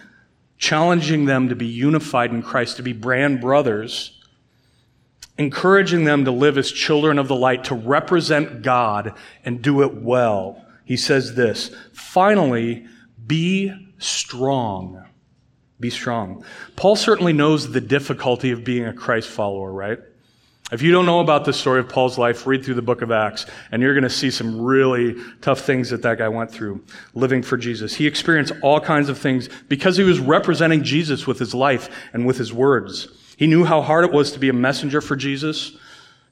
challenging 0.57 1.25
them 1.25 1.49
to 1.49 1.55
be 1.55 1.67
unified 1.67 2.31
in 2.31 2.41
Christ, 2.41 2.77
to 2.77 2.83
be 2.83 2.93
brand 2.93 3.41
brothers 3.41 4.17
encouraging 5.37 6.03
them 6.03 6.25
to 6.25 6.31
live 6.31 6.57
as 6.57 6.71
children 6.71 7.19
of 7.19 7.27
the 7.27 7.35
light, 7.35 7.65
to 7.65 7.75
represent 7.75 8.61
God 8.61 9.13
and 9.45 9.61
do 9.61 9.83
it 9.83 9.93
well. 9.93 10.65
He 10.83 10.97
says 10.97 11.35
this 11.35 11.75
finally, 11.93 12.85
be 13.25 13.73
strong. 13.97 15.05
Be 15.79 15.89
strong. 15.89 16.43
Paul 16.75 16.95
certainly 16.95 17.33
knows 17.33 17.71
the 17.71 17.81
difficulty 17.81 18.51
of 18.51 18.63
being 18.63 18.85
a 18.85 18.93
Christ 18.93 19.29
follower, 19.29 19.71
right? 19.71 19.99
If 20.69 20.81
you 20.81 20.91
don't 20.91 21.05
know 21.05 21.21
about 21.21 21.45
the 21.45 21.53
story 21.53 21.79
of 21.79 21.87
Paul's 21.87 22.17
life, 22.17 22.45
read 22.45 22.65
through 22.65 22.73
the 22.73 22.81
book 22.81 23.01
of 23.01 23.09
Acts, 23.09 23.45
and 23.71 23.81
you're 23.81 23.93
going 23.93 24.03
to 24.03 24.09
see 24.09 24.29
some 24.29 24.59
really 24.59 25.15
tough 25.39 25.61
things 25.61 25.91
that 25.91 26.01
that 26.01 26.17
guy 26.17 26.27
went 26.27 26.51
through 26.51 26.83
living 27.13 27.41
for 27.41 27.55
Jesus. 27.55 27.95
He 27.95 28.05
experienced 28.05 28.51
all 28.61 28.81
kinds 28.81 29.07
of 29.07 29.17
things 29.17 29.47
because 29.69 29.95
he 29.95 30.03
was 30.03 30.19
representing 30.19 30.83
Jesus 30.83 31.25
with 31.25 31.39
his 31.39 31.53
life 31.53 31.89
and 32.11 32.25
with 32.25 32.37
his 32.37 32.51
words. 32.51 33.07
He 33.37 33.47
knew 33.47 33.63
how 33.63 33.81
hard 33.81 34.03
it 34.03 34.11
was 34.11 34.33
to 34.33 34.39
be 34.39 34.49
a 34.49 34.53
messenger 34.53 34.99
for 34.99 35.15
Jesus. 35.15 35.77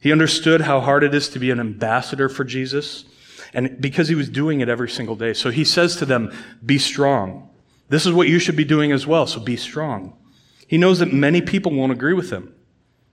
He 0.02 0.12
understood 0.12 0.60
how 0.60 0.82
hard 0.82 1.06
it 1.06 1.16
is 1.16 1.30
to 1.30 1.40
be 1.40 1.50
an 1.52 1.62
ambassador 1.62 2.28
for 2.28 2.44
Jesus. 2.44 3.06
And 3.54 3.80
because 3.80 4.10
he 4.10 4.16
was 4.16 4.28
doing 4.28 4.60
it 4.60 4.68
every 4.68 4.90
single 4.90 5.16
day. 5.16 5.34
So 5.34 5.50
he 5.50 5.64
says 5.64 5.96
to 5.98 6.06
them, 6.06 6.36
be 6.66 6.78
strong. 6.78 7.52
This 7.90 8.06
is 8.06 8.14
what 8.14 8.28
you 8.28 8.40
should 8.40 8.56
be 8.56 8.66
doing 8.66 8.92
as 8.92 9.06
well. 9.06 9.28
So 9.28 9.40
be 9.40 9.58
strong. 9.58 10.18
He 10.68 10.78
knows 10.78 11.00
that 11.00 11.14
many 11.14 11.42
people 11.42 11.72
won't 11.72 11.92
agree 11.92 12.14
with 12.14 12.32
him. 12.32 12.54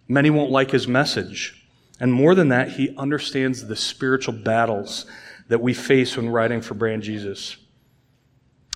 Many 0.09 0.31
won't 0.31 0.51
like 0.51 0.71
his 0.71 0.89
message. 0.89 1.67
And 2.01 2.13
more 2.13 2.35
than 2.35 2.49
that, 2.49 2.71
he 2.73 2.97
understands 2.97 3.67
the 3.67 3.77
spiritual 3.77 4.35
battles 4.35 5.07
that 5.49 5.61
we 5.61 5.75
face 5.75 6.17
when 6.17 6.31
riding 6.31 6.61
for 6.61 6.75
Brand 6.75 7.03
Jesus. 7.03 7.57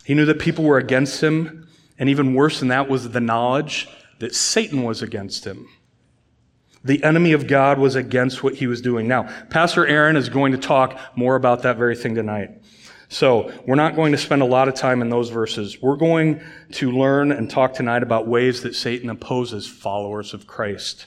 He 0.05 0.15
knew 0.15 0.27
that 0.27 0.39
people 0.39 0.65
were 0.65 0.79
against 0.79 1.23
him, 1.23 1.67
and 1.99 2.09
even 2.09 2.35
worse 2.35 2.61
than 2.61 2.69
that 2.69 2.89
was 2.89 3.11
the 3.11 3.21
knowledge 3.21 3.89
that 4.19 4.35
Satan 4.35 4.85
was 4.85 5.03
against 5.03 5.45
him. 5.45 5.67
The 6.85 7.03
enemy 7.03 7.33
of 7.33 7.49
God 7.49 7.79
was 7.79 7.97
against 7.97 8.45
what 8.45 8.55
he 8.55 8.69
was 8.69 8.81
doing. 8.81 9.09
Now, 9.09 9.25
Pastor 9.51 9.87
Aaron 9.87 10.17
is 10.17 10.29
going 10.29 10.53
to 10.53 10.59
talk 10.59 10.97
more 11.17 11.35
about 11.35 11.63
that 11.63 11.77
very 11.77 11.97
thing 11.97 12.15
tonight. 12.15 12.51
So, 13.09 13.53
we're 13.67 13.77
not 13.77 13.95
going 13.95 14.13
to 14.13 14.19
spend 14.19 14.43
a 14.43 14.47
lot 14.47 14.67
of 14.67 14.75
time 14.75 15.01
in 15.01 15.11
those 15.11 15.31
verses. 15.31 15.81
We're 15.81 15.97
going 15.97 16.41
to 16.73 16.91
learn 16.91 17.31
and 17.31 17.49
talk 17.49 17.75
tonight 17.75 18.03
about 18.03 18.27
ways 18.27 18.63
that 18.63 18.75
Satan 18.75 19.11
opposes 19.11 19.67
followers 19.67 20.35
of 20.35 20.49
Christ. 20.49 21.07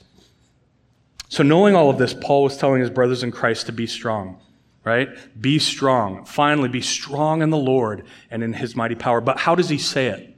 So, 1.27 1.43
knowing 1.43 1.75
all 1.75 1.89
of 1.89 1.97
this, 1.97 2.13
Paul 2.13 2.43
was 2.43 2.57
telling 2.57 2.79
his 2.79 2.89
brothers 2.89 3.21
in 3.21 3.31
Christ 3.31 3.65
to 3.65 3.73
be 3.73 3.85
strong, 3.85 4.39
right? 4.85 5.09
Be 5.39 5.59
strong. 5.59 6.23
Finally, 6.23 6.69
be 6.69 6.81
strong 6.81 7.41
in 7.41 7.49
the 7.49 7.57
Lord 7.57 8.05
and 8.31 8.43
in 8.43 8.53
his 8.53 8.77
mighty 8.77 8.95
power. 8.95 9.19
But 9.19 9.37
how 9.37 9.53
does 9.53 9.67
he 9.67 9.77
say 9.77 10.07
it? 10.07 10.35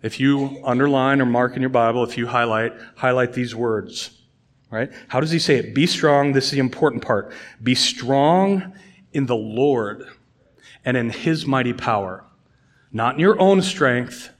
If 0.00 0.20
you 0.20 0.60
underline 0.64 1.20
or 1.20 1.26
mark 1.26 1.54
in 1.54 1.60
your 1.60 1.70
Bible, 1.70 2.02
if 2.02 2.16
you 2.16 2.26
highlight, 2.26 2.72
highlight 2.96 3.32
these 3.34 3.54
words. 3.54 4.10
Right? 4.70 4.90
How 5.08 5.20
does 5.20 5.30
he 5.30 5.38
say 5.38 5.56
it? 5.56 5.74
Be 5.74 5.86
strong. 5.86 6.32
This 6.32 6.46
is 6.46 6.50
the 6.50 6.58
important 6.58 7.02
part. 7.02 7.32
Be 7.62 7.74
strong 7.74 8.74
in 9.12 9.26
the 9.26 9.36
Lord 9.36 10.08
and 10.84 10.96
in 10.96 11.10
his 11.10 11.46
mighty 11.46 11.72
power. 11.72 12.24
Not 12.92 13.14
in 13.14 13.20
your 13.20 13.40
own 13.40 13.62
strength, 13.62 14.30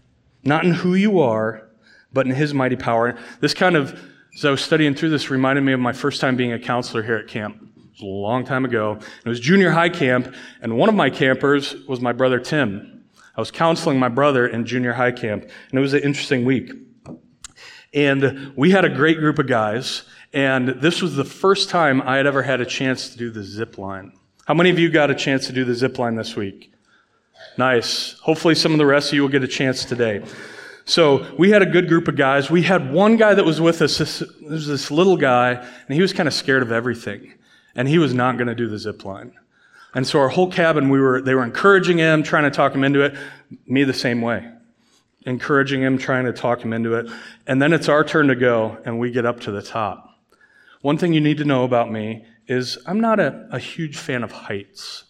not 0.43 0.65
in 0.65 0.73
who 0.73 0.95
you 0.95 1.21
are, 1.21 1.69
but 2.13 2.27
in 2.27 2.33
his 2.33 2.55
mighty 2.55 2.77
power. 2.77 3.19
This 3.41 3.55
kind 3.55 3.77
of, 3.77 3.99
as 4.35 4.45
I 4.45 4.51
was 4.51 4.63
studying 4.63 4.95
through 4.95 5.11
this, 5.11 5.31
reminded 5.31 5.63
me 5.63 5.73
of 5.73 5.81
my 5.81 5.93
first 5.93 6.21
time 6.21 6.37
being 6.37 6.53
a 6.53 6.59
counselor 6.59 7.03
here 7.03 7.17
at 7.17 7.29
camp. 7.29 7.57
It 7.61 7.91
was 7.93 8.01
a 8.03 8.07
long 8.07 8.45
time 8.45 8.65
ago. 8.65 8.99
It 9.25 9.29
was 9.29 9.41
junior 9.41 9.71
high 9.71 9.91
camp, 9.91 10.35
and 10.63 10.77
one 10.77 10.89
of 10.89 10.95
my 10.95 11.11
campers 11.11 11.75
was 11.87 12.01
my 12.01 12.13
brother 12.13 12.39
Tim. 12.39 13.05
I 13.37 13.41
was 13.41 13.51
counseling 13.51 13.99
my 13.99 14.09
brother 14.09 14.47
in 14.49 14.65
junior 14.67 14.93
high 14.93 15.13
camp, 15.13 15.43
and 15.43 15.79
it 15.79 15.81
was 15.81 15.95
an 15.95 16.03
interesting 16.03 16.45
week. 16.45 16.73
And 17.95 18.53
we 18.57 18.71
had 18.71 18.85
a 18.85 18.89
great 18.89 19.19
group 19.19 19.39
of 19.39 19.47
guys, 19.47 20.03
and 20.33 20.69
this 20.69 21.01
was 21.01 21.17
the 21.17 21.25
first 21.25 21.71
time 21.71 22.03
I 22.03 22.17
had 22.17 22.27
ever 22.27 22.43
had 22.43 22.61
a 22.61 22.67
chance 22.67 23.11
to 23.11 23.19
do 23.19 23.31
the 23.31 23.43
zip 23.43 23.79
line. 23.79 24.13
How 24.49 24.55
many 24.55 24.71
of 24.71 24.79
you 24.79 24.89
got 24.89 25.11
a 25.11 25.15
chance 25.15 25.47
to 25.49 25.53
do 25.53 25.63
the 25.67 25.75
zip 25.75 25.99
line 25.99 26.15
this 26.15 26.35
week? 26.35 26.73
Nice. 27.59 28.19
Hopefully, 28.21 28.55
some 28.55 28.73
of 28.73 28.79
the 28.79 28.87
rest 28.87 29.09
of 29.11 29.15
you 29.17 29.21
will 29.21 29.29
get 29.29 29.45
a 29.45 29.47
chance 29.47 29.85
today. 29.85 30.25
So 30.87 31.27
we 31.37 31.51
had 31.51 31.61
a 31.61 31.67
good 31.67 31.87
group 31.87 32.09
of 32.09 32.17
guys. 32.17 32.51
We 32.51 32.63
had 32.63 32.91
one 32.91 33.19
guy 33.19 33.35
that 33.35 33.45
was 33.45 33.61
with 33.61 33.83
us. 33.83 33.99
This, 33.99 34.23
was 34.41 34.67
this 34.67 34.91
little 34.91 35.19
guy, 35.19 35.51
and 35.51 35.95
he 35.95 36.01
was 36.01 36.15
kind 36.15 36.27
of 36.27 36.33
scared 36.33 36.63
of 36.63 36.73
everything, 36.73 37.35
and 37.75 37.87
he 37.87 37.99
was 37.99 38.15
not 38.15 38.39
going 38.39 38.47
to 38.47 38.55
do 38.55 38.69
the 38.69 38.79
zip 38.79 39.05
line. 39.05 39.35
And 39.95 40.07
so 40.07 40.19
our 40.19 40.31
whole 40.31 40.51
cabin, 40.51 40.89
we 40.89 40.99
were, 40.99 41.21
they 41.21 41.35
were 41.35 41.45
encouraging 41.45 41.99
him, 41.99 42.23
trying 42.23 42.45
to 42.45 42.51
talk 42.51 42.75
him 42.75 42.85
into 42.85 43.03
it. 43.03 43.19
Me 43.67 43.85
the 43.85 43.93
same 43.93 44.23
way. 44.23 44.51
Encouraging 45.27 45.83
him, 45.83 45.99
trying 45.99 46.25
to 46.25 46.33
talk 46.33 46.63
him 46.63 46.73
into 46.73 46.95
it. 46.95 47.11
And 47.47 47.61
then 47.61 47.75
it's 47.75 47.91
our 47.91 48.03
turn 48.03 48.29
to 48.29 48.35
go, 48.35 48.79
and 48.87 48.99
we 48.99 49.11
get 49.11 49.27
up 49.27 49.41
to 49.41 49.51
the 49.51 49.61
top. 49.61 50.09
One 50.81 50.97
thing 50.97 51.13
you 51.13 51.21
need 51.21 51.37
to 51.37 51.45
know 51.45 51.65
about 51.65 51.93
me 51.93 52.25
is 52.49 52.79
I'm 52.87 53.01
not 53.01 53.21
a, 53.21 53.47
a 53.53 53.59
huge 53.59 53.97
fan 53.97 54.25
of 54.25 54.33
heights. 54.33 55.05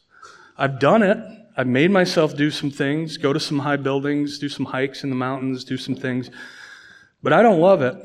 I've 0.57 0.79
done 0.79 1.03
it. 1.03 1.19
I've 1.57 1.67
made 1.67 1.91
myself 1.91 2.37
do 2.37 2.51
some 2.51 2.71
things, 2.71 3.17
go 3.17 3.33
to 3.33 3.41
some 3.41 3.61
high 3.61 3.77
buildings, 3.77 4.39
do 4.39 4.49
some 4.49 4.67
hikes 4.67 5.03
in 5.03 5.11
the 5.11 5.17
mountains, 5.17 5.65
do 5.65 5.77
some 5.77 5.95
things. 5.95 6.31
But 7.23 7.33
I 7.33 7.43
don't 7.43 7.61
love 7.61 7.83
it 7.83 7.97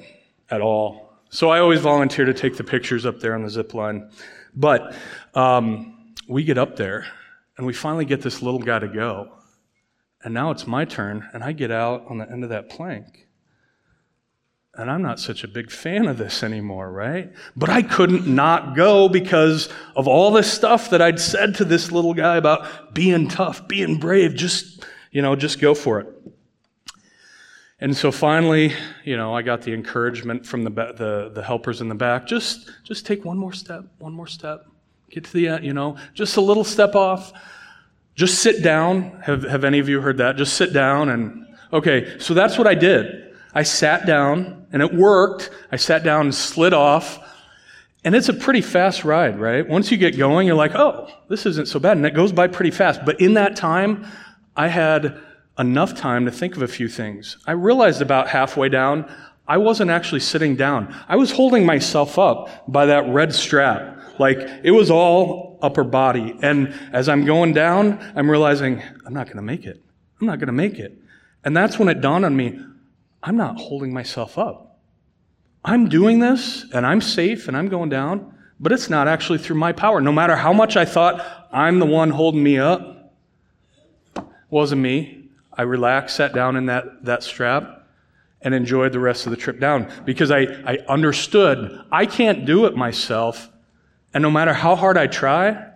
at 0.49 0.61
all. 0.61 1.19
So 1.29 1.49
I 1.49 1.59
always 1.59 1.79
volunteer 1.79 2.25
to 2.25 2.33
take 2.33 2.57
the 2.57 2.63
pictures 2.63 3.05
up 3.05 3.19
there 3.19 3.35
on 3.35 3.43
the 3.43 3.49
zip 3.49 3.73
line. 3.73 4.09
But 4.55 4.95
um, 5.33 6.13
we 6.27 6.43
get 6.43 6.57
up 6.57 6.75
there 6.75 7.05
and 7.57 7.67
we 7.67 7.73
finally 7.73 8.05
get 8.05 8.21
this 8.21 8.41
little 8.41 8.59
guy 8.59 8.79
to 8.79 8.87
go. 8.87 9.31
And 10.23 10.33
now 10.33 10.51
it's 10.51 10.65
my 10.65 10.85
turn, 10.85 11.29
and 11.33 11.43
I 11.43 11.51
get 11.51 11.69
out 11.69 12.05
on 12.09 12.17
the 12.17 12.31
end 12.31 12.43
of 12.43 12.49
that 12.51 12.69
plank. 12.69 13.27
And 14.75 14.89
I'm 14.89 15.03
not 15.03 15.19
such 15.19 15.43
a 15.43 15.47
big 15.47 15.69
fan 15.69 16.07
of 16.07 16.17
this 16.17 16.41
anymore, 16.41 16.91
right? 16.91 17.31
But 17.55 17.69
I 17.69 17.83
couldn't 17.83 18.25
not 18.25 18.75
go 18.75 19.07
because 19.07 19.69
of 19.95 20.07
all 20.07 20.31
this 20.31 20.51
stuff 20.51 20.89
that 20.89 21.01
I'd 21.01 21.19
said 21.19 21.55
to 21.55 21.65
this 21.65 21.91
little 21.91 22.15
guy 22.15 22.37
about 22.37 22.93
being 22.93 23.27
tough, 23.27 23.67
being 23.67 23.99
brave, 23.99 24.33
just, 24.33 24.83
you 25.11 25.21
know, 25.21 25.35
just 25.35 25.59
go 25.59 25.75
for 25.75 25.99
it. 25.99 26.07
And 27.79 27.95
so 27.95 28.11
finally, 28.11 28.73
you 29.03 29.15
know, 29.15 29.35
I 29.35 29.43
got 29.43 29.61
the 29.61 29.73
encouragement 29.73 30.43
from 30.43 30.63
the, 30.63 30.71
the, 30.71 31.31
the 31.35 31.43
helpers 31.43 31.81
in 31.81 31.89
the 31.89 31.95
back 31.95 32.25
just, 32.25 32.71
just 32.83 33.05
take 33.05 33.25
one 33.25 33.37
more 33.37 33.53
step, 33.53 33.85
one 33.99 34.13
more 34.13 34.25
step. 34.25 34.65
Get 35.11 35.25
to 35.25 35.33
the 35.33 35.49
end, 35.49 35.65
you 35.65 35.73
know, 35.73 35.97
just 36.15 36.37
a 36.37 36.41
little 36.41 36.63
step 36.63 36.95
off. 36.95 37.31
Just 38.15 38.39
sit 38.39 38.63
down. 38.63 39.21
Have, 39.23 39.43
have 39.43 39.63
any 39.63 39.77
of 39.77 39.87
you 39.87 40.01
heard 40.01 40.17
that? 40.17 40.35
Just 40.37 40.53
sit 40.53 40.73
down 40.73 41.09
and, 41.09 41.45
okay, 41.71 42.17
so 42.19 42.33
that's 42.33 42.57
what 42.57 42.65
I 42.65 42.73
did. 42.73 43.35
I 43.53 43.61
sat 43.61 44.07
down 44.07 44.62
and 44.73 44.81
it 44.81 44.93
worked. 44.93 45.51
I 45.71 45.77
sat 45.77 46.03
down 46.03 46.25
and 46.25 46.35
slid 46.35 46.73
off. 46.73 47.19
And 48.03 48.15
it's 48.15 48.27
a 48.27 48.33
pretty 48.33 48.61
fast 48.61 49.05
ride, 49.05 49.39
right? 49.39 49.65
Once 49.65 49.89
you 49.89 49.95
get 49.97 50.17
going, 50.17 50.45
you're 50.45 50.57
like, 50.57 50.75
oh, 50.75 51.07
this 51.29 51.45
isn't 51.45 51.69
so 51.69 51.79
bad. 51.79 51.95
And 51.95 52.05
it 52.05 52.13
goes 52.13 52.33
by 52.33 52.47
pretty 52.47 52.71
fast. 52.71 53.05
But 53.05 53.21
in 53.21 53.35
that 53.35 53.55
time, 53.55 54.05
I 54.57 54.67
had 54.67 55.21
enough 55.57 55.95
time 55.95 56.25
to 56.25 56.31
think 56.31 56.57
of 56.57 56.63
a 56.63 56.67
few 56.67 56.89
things. 56.89 57.37
I 57.47 57.53
realized 57.53 58.01
about 58.01 58.27
halfway 58.27 58.67
down, 58.67 59.09
I 59.47 59.57
wasn't 59.57 59.89
actually 59.89 60.19
sitting 60.19 60.57
down. 60.57 60.93
I 61.07 61.15
was 61.15 61.31
holding 61.31 61.65
myself 61.65 62.19
up 62.19 62.49
by 62.67 62.87
that 62.87 63.07
red 63.07 63.33
strap. 63.33 63.99
Like 64.19 64.37
it 64.63 64.71
was 64.71 64.91
all 64.91 65.59
upper 65.61 65.83
body. 65.83 66.35
And 66.41 66.73
as 66.91 67.07
I'm 67.07 67.23
going 67.23 67.53
down, 67.53 67.99
I'm 68.15 68.29
realizing 68.29 68.81
I'm 69.05 69.13
not 69.13 69.27
going 69.27 69.37
to 69.37 69.43
make 69.43 69.65
it. 69.65 69.81
I'm 70.19 70.27
not 70.27 70.39
going 70.39 70.47
to 70.47 70.53
make 70.53 70.77
it. 70.77 70.97
And 71.45 71.55
that's 71.55 71.79
when 71.79 71.87
it 71.87 72.01
dawned 72.01 72.25
on 72.25 72.35
me 72.35 72.59
I'm 73.23 73.37
not 73.37 73.57
holding 73.57 73.93
myself 73.93 74.37
up. 74.37 74.77
I'm 75.63 75.87
doing 75.87 76.19
this 76.19 76.65
and 76.73 76.85
I'm 76.85 76.99
safe 76.99 77.47
and 77.47 77.55
I'm 77.55 77.69
going 77.69 77.89
down, 77.89 78.37
but 78.59 78.73
it's 78.73 78.89
not 78.89 79.07
actually 79.07 79.39
through 79.39 79.55
my 79.55 79.71
power. 79.71 80.01
No 80.01 80.11
matter 80.11 80.35
how 80.35 80.51
much 80.51 80.75
I 80.75 80.83
thought 80.83 81.47
I'm 81.51 81.79
the 81.79 81.85
one 81.85 82.09
holding 82.09 82.43
me 82.43 82.57
up, 82.57 83.13
wasn't 84.49 84.81
me. 84.81 85.29
I 85.53 85.61
relaxed, 85.61 86.17
sat 86.17 86.33
down 86.33 86.57
in 86.57 86.65
that, 86.65 87.05
that 87.05 87.23
strap, 87.23 87.87
and 88.41 88.53
enjoyed 88.53 88.91
the 88.91 88.99
rest 88.99 89.25
of 89.25 89.31
the 89.31 89.37
trip 89.37 89.57
down 89.57 89.89
because 90.03 90.29
I, 90.29 90.41
I 90.65 90.79
understood 90.89 91.81
I 91.91 92.05
can't 92.05 92.45
do 92.45 92.65
it 92.65 92.75
myself. 92.75 93.49
And 94.13 94.21
no 94.21 94.29
matter 94.29 94.53
how 94.53 94.75
hard 94.75 94.97
I 94.97 95.07
try, 95.07 95.71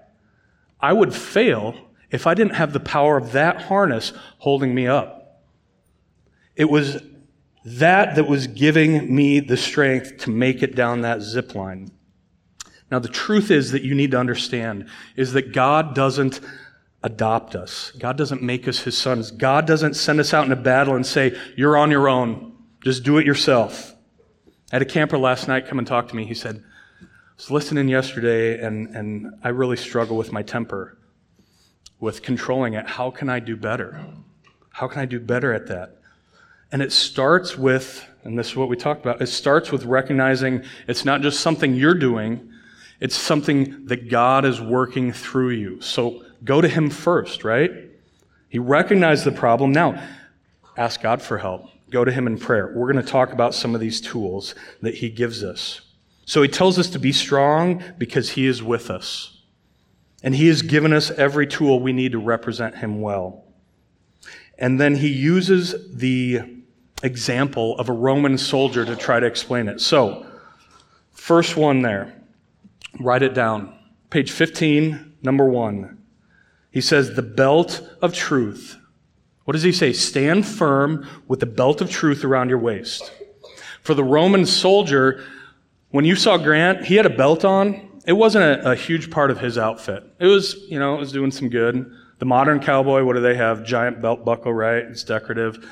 I 0.82 0.92
would 0.92 1.16
fail 1.16 1.76
if 2.12 2.28
I 2.28 2.34
didn't 2.34 2.56
have 2.56 2.74
the 2.74 2.82
power 2.82 3.16
of 3.16 3.32
that 3.32 3.62
harness 3.64 4.12
holding 4.40 4.76
me 4.76 4.86
up. 4.86 5.46
It 6.56 6.70
was 6.70 7.02
that 7.68 8.16
that 8.16 8.28
was 8.28 8.48
giving 8.48 9.14
me 9.14 9.42
the 9.42 9.58
strength 9.58 10.20
to 10.20 10.30
make 10.30 10.64
it 10.64 10.74
down 10.74 11.02
that 11.02 11.22
zip 11.22 11.54
line. 11.54 11.92
Now, 12.90 13.00
the 13.00 13.10
truth 13.10 13.52
is 13.52 13.72
that 13.72 13.82
you 13.82 13.94
need 13.94 14.12
to 14.12 14.20
understand 14.20 14.88
is 15.18 15.34
that 15.34 15.52
God 15.52 15.94
doesn't 15.94 16.40
adopt 17.04 17.56
us. 17.56 17.92
God 18.00 18.18
doesn't 18.18 18.42
make 18.42 18.70
us 18.70 18.80
his 18.80 18.98
sons. 18.98 19.32
God 19.32 19.68
doesn't 19.68 19.96
send 19.96 20.22
us 20.22 20.34
out 20.34 20.46
into 20.46 20.56
battle 20.56 20.96
and 20.96 21.06
say, 21.06 21.38
You're 21.58 21.76
on 21.76 21.92
your 21.92 22.08
own. 22.08 22.56
Just 22.82 23.04
do 23.04 23.18
it 23.18 23.26
yourself. 23.26 23.94
I 24.72 24.76
had 24.76 24.82
a 24.82 24.86
camper 24.86 25.18
last 25.18 25.50
night 25.50 25.68
come 25.68 25.78
and 25.78 25.88
talk 25.88 26.08
to 26.08 26.16
me. 26.16 26.26
He 26.26 26.34
said, 26.34 26.64
I 27.02 27.06
was 27.36 27.52
listening 27.52 27.90
yesterday 27.90 28.64
and, 28.64 28.96
and 28.96 29.34
I 29.44 29.50
really 29.50 29.78
struggle 29.78 30.16
with 30.16 30.32
my 30.32 30.42
temper, 30.42 30.98
with 32.00 32.22
controlling 32.22 32.76
it. 32.76 32.88
How 32.88 33.12
can 33.12 33.28
I 33.28 33.40
do 33.40 33.58
better? 33.58 34.06
How 34.70 34.88
can 34.88 35.02
I 35.02 35.06
do 35.06 35.20
better 35.20 35.54
at 35.54 35.68
that? 35.68 35.97
And 36.72 36.82
it 36.82 36.92
starts 36.92 37.58
with, 37.58 38.06
and 38.24 38.38
this 38.38 38.50
is 38.50 38.56
what 38.56 38.70
we 38.70 38.76
talked 38.76 39.02
about, 39.02 39.22
it 39.22 39.28
starts 39.28 39.72
with 39.72 39.86
recognizing 39.86 40.64
it's 40.88 41.06
not 41.06 41.22
just 41.22 41.40
something 41.40 41.76
you're 41.76 41.94
doing, 41.94 42.52
it's 43.00 43.16
something 43.16 43.86
that 43.86 44.10
God 44.10 44.44
is 44.44 44.60
working 44.60 45.14
through 45.14 45.52
you. 45.52 45.82
So 45.82 46.24
go 46.44 46.62
to 46.62 46.68
Him 46.68 46.90
first, 46.90 47.44
right? 47.44 47.72
He 48.50 48.60
recognized 48.60 49.24
the 49.24 49.32
problem. 49.32 49.72
Now, 49.72 50.02
ask 50.76 51.02
God 51.02 51.22
for 51.22 51.38
help. 51.38 51.70
Go 51.90 52.04
to 52.04 52.12
Him 52.12 52.28
in 52.28 52.38
prayer. 52.38 52.74
We're 52.76 52.92
going 52.92 53.04
to 53.04 53.12
talk 53.12 53.32
about 53.32 53.54
some 53.54 53.76
of 53.76 53.82
these 53.82 54.02
tools 54.02 54.56
that 54.82 54.96
He 54.96 55.10
gives 55.10 55.44
us. 55.44 55.82
So 56.26 56.42
He 56.42 56.50
tells 56.50 56.78
us 56.78 56.90
to 56.90 57.00
be 57.00 57.12
strong 57.12 57.84
because 57.98 58.32
He 58.32 58.46
is 58.48 58.62
with 58.64 58.90
us. 58.90 59.42
And 60.24 60.36
He 60.36 60.48
has 60.48 60.62
given 60.62 60.92
us 60.92 61.12
every 61.12 61.48
tool 61.48 61.80
we 61.80 61.94
need 61.94 62.12
to 62.14 62.20
represent 62.20 62.78
Him 62.78 63.00
well. 63.00 63.46
And 64.58 64.80
then 64.80 64.96
He 64.96 65.10
uses 65.10 65.76
the 65.96 66.57
example 67.04 67.78
of 67.78 67.90
a 67.90 67.94
Roman 67.94 68.38
soldier 68.38 68.86
to 68.86 68.96
try 68.96 69.20
to 69.20 69.26
explain 69.26 69.68
it. 69.68 69.82
So, 69.82 70.26
first 71.12 71.56
one 71.58 71.82
there, 71.82 72.22
write 73.00 73.24
it 73.24 73.34
down. 73.34 73.78
Page 74.10 74.32
15, 74.32 75.18
number 75.22 75.46
one. 75.46 75.98
He 76.72 76.82
says, 76.82 77.16
the 77.16 77.22
belt 77.22 77.82
of 78.02 78.14
truth. 78.14 78.78
What 79.46 79.54
does 79.54 79.64
he 79.64 79.72
say? 79.72 79.94
Stand 79.94 80.46
firm 80.46 81.08
with 81.28 81.40
the 81.40 81.46
belt 81.46 81.82
of 81.82 81.90
truth 81.90 82.24
around 82.24 82.50
your 82.50 82.60
waist. 82.60 83.12
For 83.82 83.94
the 83.94 84.04
Roman 84.04 84.46
soldier, 84.46 85.24
when 85.92 86.06
you 86.06 86.16
saw 86.16 86.38
Grant, 86.38 86.86
he 86.86 86.96
had 86.96 87.06
a 87.06 87.10
belt 87.10 87.46
on. 87.46 88.02
It 88.06 88.14
wasn't 88.14 88.44
a, 88.44 88.72
a 88.72 88.76
huge 88.76 89.10
part 89.10 89.32
of 89.32 89.40
his 89.40 89.58
outfit. 89.58 90.04
It 90.20 90.28
was, 90.28 90.56
you 90.70 90.80
know, 90.80 90.96
it 90.96 91.00
was 91.00 91.12
doing 91.12 91.32
some 91.32 91.50
good. 91.50 91.90
The 92.20 92.26
modern 92.26 92.60
cowboy, 92.60 93.04
what 93.04 93.14
do 93.14 93.22
they 93.22 93.36
have? 93.36 93.64
Giant 93.64 94.02
belt 94.02 94.26
buckle, 94.26 94.54
right? 94.54 94.84
It's 94.84 95.04
decorative. 95.04 95.66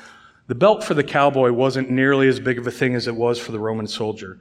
The 0.46 0.54
belt 0.54 0.84
for 0.84 0.94
the 0.94 1.04
cowboy 1.04 1.52
wasn't 1.52 1.90
nearly 1.90 2.28
as 2.28 2.38
big 2.38 2.58
of 2.58 2.66
a 2.66 2.70
thing 2.70 2.94
as 2.94 3.08
it 3.08 3.16
was 3.16 3.38
for 3.38 3.52
the 3.52 3.58
Roman 3.58 3.86
soldier. 3.86 4.38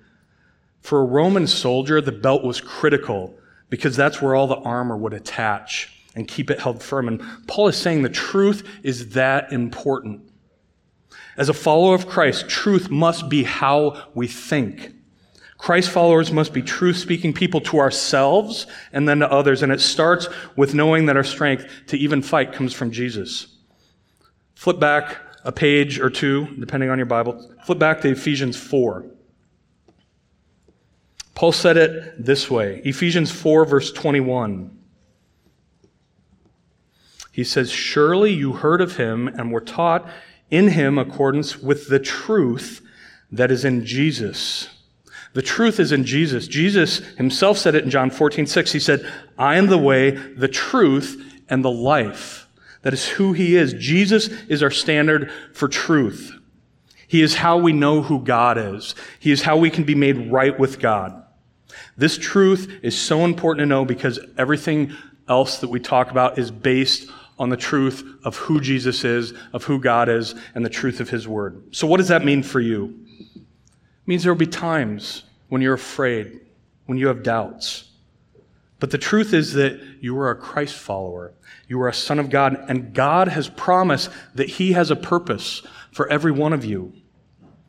For 0.81 1.01
a 1.01 1.05
Roman 1.05 1.47
soldier, 1.47 1.99
the 1.99 2.11
belt 2.11 2.43
was 2.43 2.61
critical 2.61 3.33
because 3.69 3.95
that's 3.95 4.21
where 4.21 4.35
all 4.35 4.47
the 4.47 4.57
armor 4.57 4.95
would 4.95 5.13
attach 5.13 5.91
and 6.15 6.27
keep 6.27 6.51
it 6.51 6.59
held 6.59 6.81
firm. 6.81 7.07
And 7.07 7.21
Paul 7.47 7.67
is 7.67 7.77
saying 7.77 8.03
the 8.03 8.09
truth 8.09 8.67
is 8.83 9.09
that 9.09 9.51
important. 9.51 10.21
As 11.37 11.49
a 11.49 11.53
follower 11.53 11.95
of 11.95 12.07
Christ, 12.07 12.47
truth 12.47 12.89
must 12.89 13.27
be 13.27 13.43
how 13.43 14.09
we 14.13 14.27
think. 14.27 14.93
Christ 15.57 15.89
followers 15.89 16.31
must 16.31 16.53
be 16.53 16.61
truth 16.61 16.97
speaking 16.97 17.33
people 17.33 17.61
to 17.61 17.79
ourselves 17.79 18.67
and 18.93 19.09
then 19.09 19.19
to 19.19 19.31
others. 19.31 19.63
And 19.63 19.71
it 19.71 19.81
starts 19.81 20.27
with 20.55 20.75
knowing 20.75 21.07
that 21.07 21.17
our 21.17 21.23
strength 21.23 21.65
to 21.87 21.97
even 21.97 22.21
fight 22.21 22.53
comes 22.53 22.73
from 22.73 22.91
Jesus. 22.91 23.47
Flip 24.53 24.79
back 24.79 25.17
a 25.45 25.51
page 25.51 25.99
or 25.99 26.09
two, 26.09 26.47
depending 26.59 26.89
on 26.89 26.97
your 26.97 27.05
Bible. 27.05 27.49
Flip 27.63 27.79
back 27.79 28.01
to 28.01 28.09
Ephesians 28.09 28.57
4. 28.57 29.05
Paul 31.35 31.51
said 31.51 31.77
it 31.77 32.25
this 32.25 32.49
way 32.49 32.81
Ephesians 32.83 33.31
4, 33.31 33.65
verse 33.65 33.91
21. 33.91 34.71
He 37.31 37.43
says, 37.43 37.69
Surely 37.69 38.33
you 38.33 38.53
heard 38.53 38.81
of 38.81 38.97
him 38.97 39.27
and 39.27 39.51
were 39.51 39.61
taught 39.61 40.09
in 40.49 40.69
him 40.69 40.97
accordance 40.97 41.57
with 41.57 41.89
the 41.89 41.99
truth 41.99 42.81
that 43.31 43.51
is 43.51 43.65
in 43.65 43.85
Jesus. 43.85 44.69
The 45.33 45.41
truth 45.41 45.81
is 45.81 45.91
in 45.91 46.05
Jesus. 46.05 46.47
Jesus 46.47 46.99
himself 47.17 47.57
said 47.57 47.75
it 47.75 47.83
in 47.83 47.89
John 47.89 48.09
14, 48.09 48.47
6. 48.47 48.71
He 48.71 48.79
said, 48.79 49.05
I 49.37 49.57
am 49.57 49.67
the 49.67 49.77
way, 49.77 50.11
the 50.11 50.47
truth, 50.47 51.21
and 51.49 51.63
the 51.63 51.71
life. 51.71 52.44
That 52.85 52.93
is 52.93 53.07
who 53.07 53.33
he 53.33 53.55
is. 53.55 53.73
Jesus 53.73 54.27
is 54.47 54.61
our 54.61 54.69
standard 54.69 55.31
for 55.53 55.67
truth. 55.67 56.31
He 57.07 57.23
is 57.23 57.33
how 57.33 57.57
we 57.57 57.73
know 57.73 58.03
who 58.03 58.19
God 58.19 58.59
is. 58.59 58.93
He 59.19 59.31
is 59.31 59.41
how 59.41 59.57
we 59.57 59.71
can 59.71 59.85
be 59.85 59.95
made 59.95 60.31
right 60.31 60.57
with 60.59 60.77
God. 60.77 61.23
This 61.97 62.15
truth 62.15 62.71
is 62.83 62.95
so 62.95 63.25
important 63.25 63.63
to 63.63 63.65
know 63.65 63.85
because 63.85 64.19
everything 64.37 64.93
else 65.27 65.61
that 65.61 65.69
we 65.71 65.79
talk 65.79 66.11
about 66.11 66.37
is 66.37 66.51
based 66.51 67.09
on 67.39 67.49
the 67.49 67.57
truth 67.57 68.03
of 68.23 68.35
who 68.35 68.61
Jesus 68.61 69.03
is, 69.03 69.33
of 69.51 69.63
who 69.63 69.79
God 69.79 70.07
is, 70.07 70.35
and 70.53 70.63
the 70.63 70.69
truth 70.69 70.99
of 70.99 71.09
His 71.09 71.27
Word. 71.27 71.63
So, 71.75 71.87
what 71.87 71.97
does 71.97 72.09
that 72.09 72.23
mean 72.23 72.43
for 72.43 72.59
you? 72.59 73.03
It 73.35 73.41
means 74.05 74.21
there 74.21 74.31
will 74.31 74.37
be 74.37 74.45
times 74.45 75.23
when 75.49 75.59
you're 75.59 75.73
afraid, 75.73 76.39
when 76.85 76.99
you 76.99 77.07
have 77.07 77.23
doubts. 77.23 77.85
But 78.79 78.91
the 78.91 78.97
truth 78.97 79.33
is 79.33 79.53
that 79.53 79.79
you 80.01 80.17
are 80.19 80.29
a 80.29 80.35
Christ 80.35 80.75
follower. 80.75 81.33
You 81.67 81.81
are 81.81 81.87
a 81.87 81.93
son 81.93 82.19
of 82.19 82.29
God, 82.29 82.57
and 82.67 82.93
God 82.93 83.29
has 83.29 83.47
promised 83.49 84.09
that 84.35 84.49
He 84.49 84.73
has 84.73 84.91
a 84.91 84.95
purpose 84.95 85.61
for 85.91 86.07
every 86.09 86.31
one 86.31 86.53
of 86.53 86.65
you. 86.65 86.93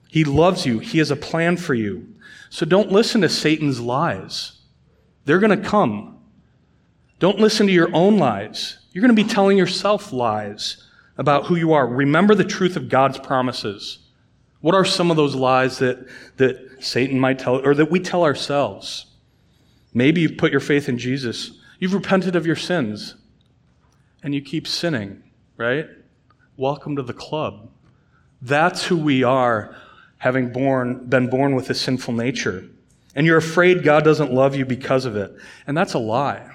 He 0.08 0.24
loves 0.24 0.66
you, 0.66 0.78
He 0.78 0.98
has 0.98 1.10
a 1.10 1.16
plan 1.16 1.56
for 1.56 1.74
you. 1.74 2.14
So 2.50 2.66
don't 2.66 2.90
listen 2.90 3.20
to 3.20 3.28
Satan's 3.28 3.80
lies. 3.80 4.60
They're 5.24 5.38
going 5.38 5.58
to 5.58 5.68
come. 5.68 6.18
Don't 7.18 7.38
listen 7.38 7.66
to 7.66 7.72
your 7.72 7.94
own 7.94 8.18
lies. 8.18 8.78
You're 8.92 9.02
going 9.02 9.14
to 9.14 9.22
be 9.22 9.28
telling 9.28 9.58
yourself 9.58 10.12
lies 10.12 10.82
about 11.18 11.46
who 11.46 11.56
you 11.56 11.72
are. 11.72 11.86
Remember 11.86 12.34
the 12.34 12.44
truth 12.44 12.76
of 12.76 12.88
God's 12.88 13.18
promises. 13.18 13.98
What 14.60 14.74
are 14.74 14.84
some 14.84 15.10
of 15.10 15.16
those 15.16 15.34
lies 15.34 15.78
that, 15.78 16.06
that 16.36 16.82
Satan 16.84 17.18
might 17.18 17.38
tell, 17.38 17.64
or 17.64 17.74
that 17.74 17.90
we 17.90 18.00
tell 18.00 18.24
ourselves? 18.24 19.06
Maybe 19.96 20.20
you've 20.20 20.36
put 20.36 20.52
your 20.52 20.60
faith 20.60 20.90
in 20.90 20.98
Jesus. 20.98 21.52
You've 21.78 21.94
repented 21.94 22.36
of 22.36 22.44
your 22.44 22.54
sins 22.54 23.14
and 24.22 24.34
you 24.34 24.42
keep 24.42 24.66
sinning, 24.66 25.22
right? 25.56 25.88
Welcome 26.58 26.96
to 26.96 27.02
the 27.02 27.14
club. 27.14 27.70
That's 28.42 28.84
who 28.84 28.98
we 28.98 29.22
are, 29.22 29.74
having 30.18 30.52
born, 30.52 31.06
been 31.06 31.30
born 31.30 31.54
with 31.54 31.70
a 31.70 31.74
sinful 31.74 32.12
nature. 32.12 32.68
And 33.14 33.26
you're 33.26 33.38
afraid 33.38 33.84
God 33.84 34.04
doesn't 34.04 34.30
love 34.30 34.54
you 34.54 34.66
because 34.66 35.06
of 35.06 35.16
it. 35.16 35.34
And 35.66 35.74
that's 35.74 35.94
a 35.94 35.98
lie. 35.98 36.46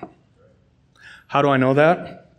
How 1.26 1.42
do 1.42 1.50
I 1.50 1.58
know 1.58 1.74
that? 1.74 2.34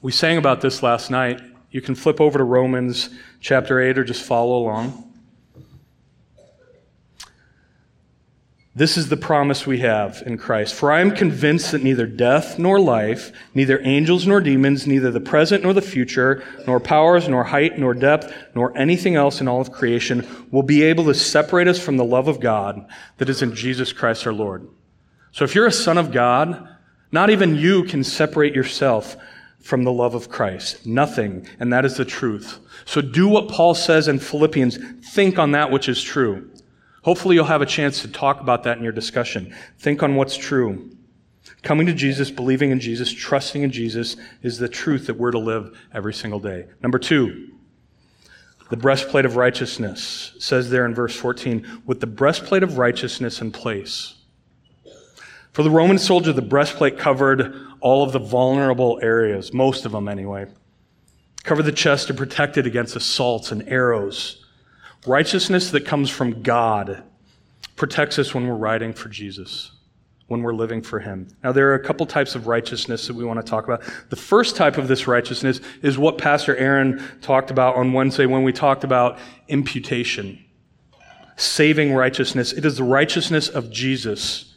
We 0.00 0.12
sang 0.12 0.38
about 0.38 0.60
this 0.60 0.80
last 0.80 1.10
night. 1.10 1.40
You 1.72 1.80
can 1.80 1.96
flip 1.96 2.20
over 2.20 2.38
to 2.38 2.44
Romans 2.44 3.10
chapter 3.40 3.80
8 3.80 3.98
or 3.98 4.04
just 4.04 4.22
follow 4.22 4.58
along. 4.58 5.09
This 8.80 8.96
is 8.96 9.10
the 9.10 9.16
promise 9.18 9.66
we 9.66 9.80
have 9.80 10.22
in 10.24 10.38
Christ. 10.38 10.72
For 10.72 10.90
I 10.90 11.02
am 11.02 11.14
convinced 11.14 11.72
that 11.72 11.82
neither 11.82 12.06
death 12.06 12.58
nor 12.58 12.80
life, 12.80 13.30
neither 13.52 13.78
angels 13.82 14.26
nor 14.26 14.40
demons, 14.40 14.86
neither 14.86 15.10
the 15.10 15.20
present 15.20 15.62
nor 15.62 15.74
the 15.74 15.82
future, 15.82 16.42
nor 16.66 16.80
powers, 16.80 17.28
nor 17.28 17.44
height, 17.44 17.78
nor 17.78 17.92
depth, 17.92 18.32
nor 18.54 18.74
anything 18.78 19.16
else 19.16 19.38
in 19.38 19.48
all 19.48 19.60
of 19.60 19.70
creation 19.70 20.26
will 20.50 20.62
be 20.62 20.82
able 20.82 21.04
to 21.04 21.12
separate 21.12 21.68
us 21.68 21.78
from 21.78 21.98
the 21.98 22.06
love 22.06 22.26
of 22.26 22.40
God 22.40 22.86
that 23.18 23.28
is 23.28 23.42
in 23.42 23.54
Jesus 23.54 23.92
Christ 23.92 24.26
our 24.26 24.32
Lord. 24.32 24.66
So 25.32 25.44
if 25.44 25.54
you're 25.54 25.66
a 25.66 25.72
son 25.72 25.98
of 25.98 26.10
God, 26.10 26.66
not 27.12 27.28
even 27.28 27.56
you 27.56 27.84
can 27.84 28.02
separate 28.02 28.54
yourself 28.54 29.14
from 29.60 29.84
the 29.84 29.92
love 29.92 30.14
of 30.14 30.30
Christ. 30.30 30.86
Nothing. 30.86 31.46
And 31.58 31.70
that 31.70 31.84
is 31.84 31.98
the 31.98 32.06
truth. 32.06 32.58
So 32.86 33.02
do 33.02 33.28
what 33.28 33.50
Paul 33.50 33.74
says 33.74 34.08
in 34.08 34.18
Philippians. 34.18 34.78
Think 35.12 35.38
on 35.38 35.50
that 35.50 35.70
which 35.70 35.86
is 35.86 36.02
true. 36.02 36.50
Hopefully, 37.02 37.34
you'll 37.34 37.46
have 37.46 37.62
a 37.62 37.66
chance 37.66 38.02
to 38.02 38.08
talk 38.08 38.40
about 38.40 38.64
that 38.64 38.76
in 38.76 38.84
your 38.84 38.92
discussion. 38.92 39.54
Think 39.78 40.02
on 40.02 40.16
what's 40.16 40.36
true. 40.36 40.90
Coming 41.62 41.86
to 41.86 41.94
Jesus, 41.94 42.30
believing 42.30 42.70
in 42.70 42.80
Jesus, 42.80 43.10
trusting 43.12 43.62
in 43.62 43.70
Jesus 43.70 44.16
is 44.42 44.58
the 44.58 44.68
truth 44.68 45.06
that 45.06 45.16
we're 45.16 45.30
to 45.30 45.38
live 45.38 45.78
every 45.92 46.14
single 46.14 46.40
day. 46.40 46.66
Number 46.82 46.98
two, 46.98 47.48
the 48.68 48.76
breastplate 48.76 49.24
of 49.24 49.36
righteousness 49.36 50.32
says 50.38 50.70
there 50.70 50.84
in 50.84 50.94
verse 50.94 51.16
14, 51.16 51.82
with 51.86 52.00
the 52.00 52.06
breastplate 52.06 52.62
of 52.62 52.78
righteousness 52.78 53.40
in 53.40 53.50
place. 53.50 54.14
For 55.52 55.62
the 55.62 55.70
Roman 55.70 55.98
soldier, 55.98 56.32
the 56.32 56.42
breastplate 56.42 56.98
covered 56.98 57.54
all 57.80 58.04
of 58.04 58.12
the 58.12 58.18
vulnerable 58.18 59.00
areas, 59.02 59.52
most 59.52 59.84
of 59.86 59.92
them 59.92 60.08
anyway. 60.08 60.46
Covered 61.42 61.64
the 61.64 61.72
chest 61.72 62.06
to 62.06 62.14
protect 62.14 62.58
it 62.58 62.66
against 62.66 62.94
assaults 62.94 63.50
and 63.50 63.66
arrows 63.68 64.39
Righteousness 65.06 65.70
that 65.70 65.86
comes 65.86 66.10
from 66.10 66.42
God 66.42 67.02
protects 67.76 68.18
us 68.18 68.34
when 68.34 68.46
we're 68.46 68.54
riding 68.54 68.92
for 68.92 69.08
Jesus, 69.08 69.70
when 70.26 70.42
we're 70.42 70.52
living 70.52 70.82
for 70.82 71.00
Him. 71.00 71.28
Now, 71.42 71.52
there 71.52 71.70
are 71.70 71.74
a 71.74 71.82
couple 71.82 72.04
types 72.04 72.34
of 72.34 72.46
righteousness 72.46 73.06
that 73.06 73.14
we 73.14 73.24
want 73.24 73.40
to 73.44 73.48
talk 73.48 73.64
about. 73.64 73.82
The 74.10 74.16
first 74.16 74.56
type 74.56 74.76
of 74.76 74.88
this 74.88 75.06
righteousness 75.06 75.62
is 75.80 75.96
what 75.96 76.18
Pastor 76.18 76.54
Aaron 76.56 77.02
talked 77.22 77.50
about 77.50 77.76
on 77.76 77.94
Wednesday 77.94 78.26
when 78.26 78.42
we 78.42 78.52
talked 78.52 78.84
about 78.84 79.18
imputation, 79.48 80.44
saving 81.36 81.94
righteousness. 81.94 82.52
It 82.52 82.66
is 82.66 82.76
the 82.76 82.84
righteousness 82.84 83.48
of 83.48 83.70
Jesus. 83.70 84.54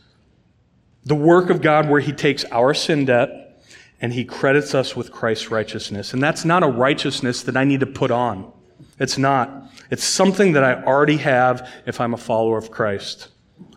The 1.06 1.16
work 1.16 1.50
of 1.50 1.62
God 1.62 1.90
where 1.90 2.02
He 2.02 2.12
takes 2.12 2.44
our 2.46 2.74
sin 2.74 3.06
debt 3.06 3.64
and 4.02 4.12
He 4.12 4.26
credits 4.26 4.76
us 4.76 4.94
with 4.94 5.14
Christ's 5.14 5.50
righteousness. 5.50 6.14
And 6.14 6.22
that's 6.22 6.44
not 6.44 6.64
a 6.64 6.68
righteousness 6.68 7.42
that 7.44 7.56
I 7.56 7.64
need 7.64 7.80
to 7.80 7.86
put 7.86 8.12
on. 8.12 8.52
It's 9.00 9.18
not. 9.18 9.72
It's 9.90 10.04
something 10.04 10.54
that 10.54 10.64
I 10.64 10.84
already 10.84 11.18
have 11.18 11.70
if 11.86 12.02
I'm 12.02 12.14
a 12.14 12.18
follower 12.18 12.58
of 12.58 12.72
Christ. 12.72 13.30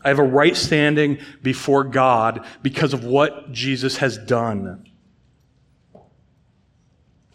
I 0.04 0.08
have 0.08 0.18
a 0.18 0.24
right 0.24 0.56
standing 0.56 1.18
before 1.42 1.84
God 1.84 2.46
because 2.62 2.92
of 2.92 3.04
what 3.04 3.52
Jesus 3.52 3.98
has 3.98 4.18
done. 4.18 4.88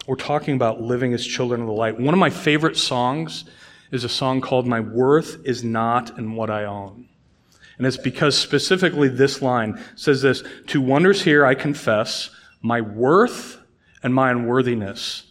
We're 0.06 0.16
talking 0.16 0.56
about 0.56 0.80
living 0.80 1.14
as 1.14 1.24
children 1.24 1.60
of 1.60 1.66
the 1.66 1.72
light. 1.72 2.00
One 2.00 2.14
of 2.14 2.18
my 2.18 2.30
favorite 2.30 2.76
songs 2.76 3.44
is 3.92 4.04
a 4.04 4.08
song 4.08 4.40
called 4.40 4.66
My 4.66 4.80
Worth 4.80 5.46
is 5.46 5.62
Not 5.62 6.18
in 6.18 6.34
What 6.34 6.50
I 6.50 6.64
Own. 6.64 7.08
And 7.78 7.86
it's 7.86 7.96
because 7.96 8.36
specifically 8.36 9.08
this 9.08 9.42
line 9.42 9.82
says 9.94 10.22
this 10.22 10.42
Two 10.66 10.80
wonders 10.80 11.22
here 11.22 11.44
I 11.44 11.54
confess 11.54 12.30
my 12.60 12.80
worth 12.80 13.58
and 14.02 14.14
my 14.14 14.30
unworthiness. 14.30 15.24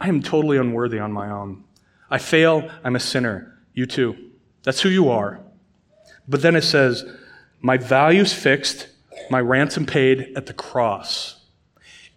I 0.00 0.08
am 0.08 0.22
totally 0.22 0.56
unworthy 0.56 0.98
on 0.98 1.12
my 1.12 1.30
own. 1.30 1.64
I 2.12 2.18
fail, 2.18 2.70
I'm 2.84 2.94
a 2.94 3.00
sinner. 3.00 3.58
You 3.72 3.86
too. 3.86 4.32
That's 4.64 4.82
who 4.82 4.90
you 4.90 5.08
are. 5.08 5.40
But 6.28 6.42
then 6.42 6.54
it 6.54 6.62
says, 6.62 7.04
My 7.62 7.78
value's 7.78 8.34
fixed, 8.34 8.88
my 9.30 9.40
ransom 9.40 9.86
paid 9.86 10.34
at 10.36 10.44
the 10.44 10.52
cross. 10.52 11.40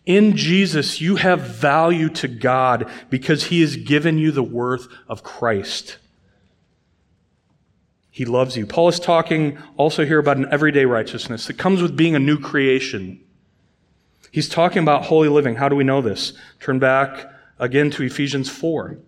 In 0.05 0.35
Jesus, 0.35 0.99
you 0.99 1.15
have 1.15 1.39
value 1.39 2.09
to 2.09 2.27
God 2.27 2.91
because 3.09 3.45
He 3.45 3.61
has 3.61 3.77
given 3.77 4.17
you 4.17 4.31
the 4.31 4.43
worth 4.43 4.87
of 5.07 5.23
Christ. 5.23 5.97
He 8.11 8.25
loves 8.25 8.57
you. 8.57 8.65
Paul 8.65 8.89
is 8.89 8.99
talking 8.99 9.57
also 9.77 10.05
here 10.05 10.19
about 10.19 10.35
an 10.35 10.47
everyday 10.51 10.83
righteousness 10.83 11.47
that 11.47 11.57
comes 11.57 11.81
with 11.81 11.95
being 11.95 12.15
a 12.15 12.19
new 12.19 12.37
creation. 12.37 13.23
He's 14.29 14.49
talking 14.49 14.83
about 14.83 15.05
holy 15.05 15.29
living. 15.29 15.55
How 15.55 15.69
do 15.69 15.75
we 15.77 15.85
know 15.85 16.01
this? 16.01 16.33
Turn 16.59 16.79
back 16.79 17.31
again 17.59 17.91
to 17.91 18.03
Ephesians 18.03 18.49
4. 18.49 18.99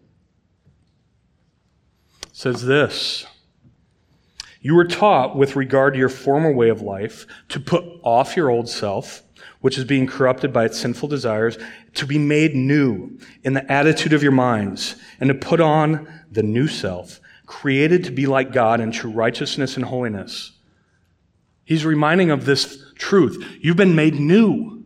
Says 2.38 2.62
this 2.62 3.26
You 4.62 4.76
were 4.76 4.86
taught 4.86 5.36
with 5.36 5.56
regard 5.56 5.95
to 5.95 6.00
your 6.00 6.08
former 6.08 6.52
way 6.54 6.69
of 6.69 6.84
life 6.84 7.26
to 7.50 7.60
put 7.60 7.84
off 8.04 8.38
your 8.38 8.52
old 8.52 8.69
self, 8.69 9.23
which 9.62 9.76
is 9.76 9.86
being 9.86 10.06
corrupted 10.06 10.54
by 10.54 10.65
its 10.65 10.80
sinful 10.80 11.10
desires, 11.10 11.58
to 11.95 12.06
be 12.06 12.19
made 12.19 12.54
new 12.54 13.17
in 13.43 13.56
the 13.56 13.71
attitude 13.71 14.13
of 14.13 14.21
your 14.21 14.34
minds, 14.34 14.97
and 15.19 15.30
to 15.30 15.34
put 15.34 15.60
on 15.60 16.08
the 16.32 16.43
new 16.43 16.67
self 16.67 17.19
created 17.47 18.04
to 18.04 18.12
be 18.12 18.28
like 18.28 18.54
God 18.54 18.82
in 18.82 18.91
true 18.91 19.10
righteousness 19.10 19.76
and 19.76 19.86
holiness. 19.86 20.52
He's 21.65 21.86
reminding 21.86 22.30
of 22.30 22.45
this 22.45 22.84
truth. 23.00 23.43
You've 23.62 23.78
been 23.78 23.95
made 23.95 24.13
new. 24.13 24.86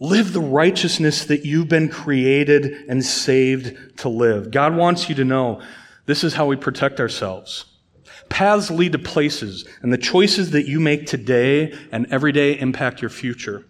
Live 0.00 0.32
the 0.32 0.40
righteousness 0.40 1.26
that 1.26 1.44
you've 1.44 1.68
been 1.68 1.90
created 1.90 2.86
and 2.88 3.04
saved 3.04 3.98
to 3.98 4.08
live. 4.08 4.50
God 4.50 4.74
wants 4.74 5.10
you 5.10 5.14
to 5.16 5.24
know 5.26 5.60
this 6.06 6.24
is 6.24 6.34
how 6.34 6.46
we 6.46 6.56
protect 6.56 7.00
ourselves. 7.00 7.66
Paths 8.28 8.70
lead 8.70 8.92
to 8.92 8.98
places, 8.98 9.64
and 9.82 9.92
the 9.92 9.98
choices 9.98 10.50
that 10.50 10.66
you 10.66 10.80
make 10.80 11.06
today 11.06 11.76
and 11.92 12.06
every 12.10 12.32
day 12.32 12.58
impact 12.58 13.00
your 13.00 13.10
future. 13.10 13.64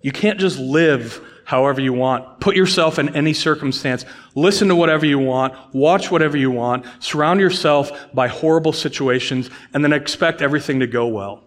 You 0.00 0.12
can't 0.12 0.40
just 0.40 0.58
live 0.58 1.20
however 1.44 1.80
you 1.80 1.92
want. 1.92 2.40
Put 2.40 2.56
yourself 2.56 2.98
in 2.98 3.14
any 3.14 3.32
circumstance. 3.32 4.04
Listen 4.34 4.68
to 4.68 4.76
whatever 4.76 5.04
you 5.04 5.18
want. 5.18 5.52
Watch 5.74 6.10
whatever 6.10 6.36
you 6.36 6.50
want. 6.50 6.86
Surround 7.00 7.40
yourself 7.40 7.90
by 8.14 8.28
horrible 8.28 8.72
situations 8.72 9.50
and 9.74 9.84
then 9.84 9.92
expect 9.92 10.42
everything 10.42 10.80
to 10.80 10.86
go 10.86 11.06
well. 11.08 11.44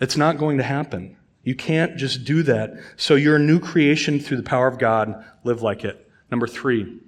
It's 0.00 0.16
not 0.16 0.38
going 0.38 0.58
to 0.58 0.64
happen. 0.64 1.16
You 1.44 1.54
can't 1.54 1.96
just 1.96 2.24
do 2.24 2.42
that. 2.42 2.74
So 2.96 3.14
you're 3.14 3.36
a 3.36 3.40
new 3.40 3.60
creation 3.60 4.18
through 4.18 4.38
the 4.38 4.42
power 4.42 4.66
of 4.66 4.78
God. 4.78 5.24
Live 5.44 5.62
like 5.62 5.84
it. 5.84 6.05
Number 6.30 6.46
three, 6.46 6.98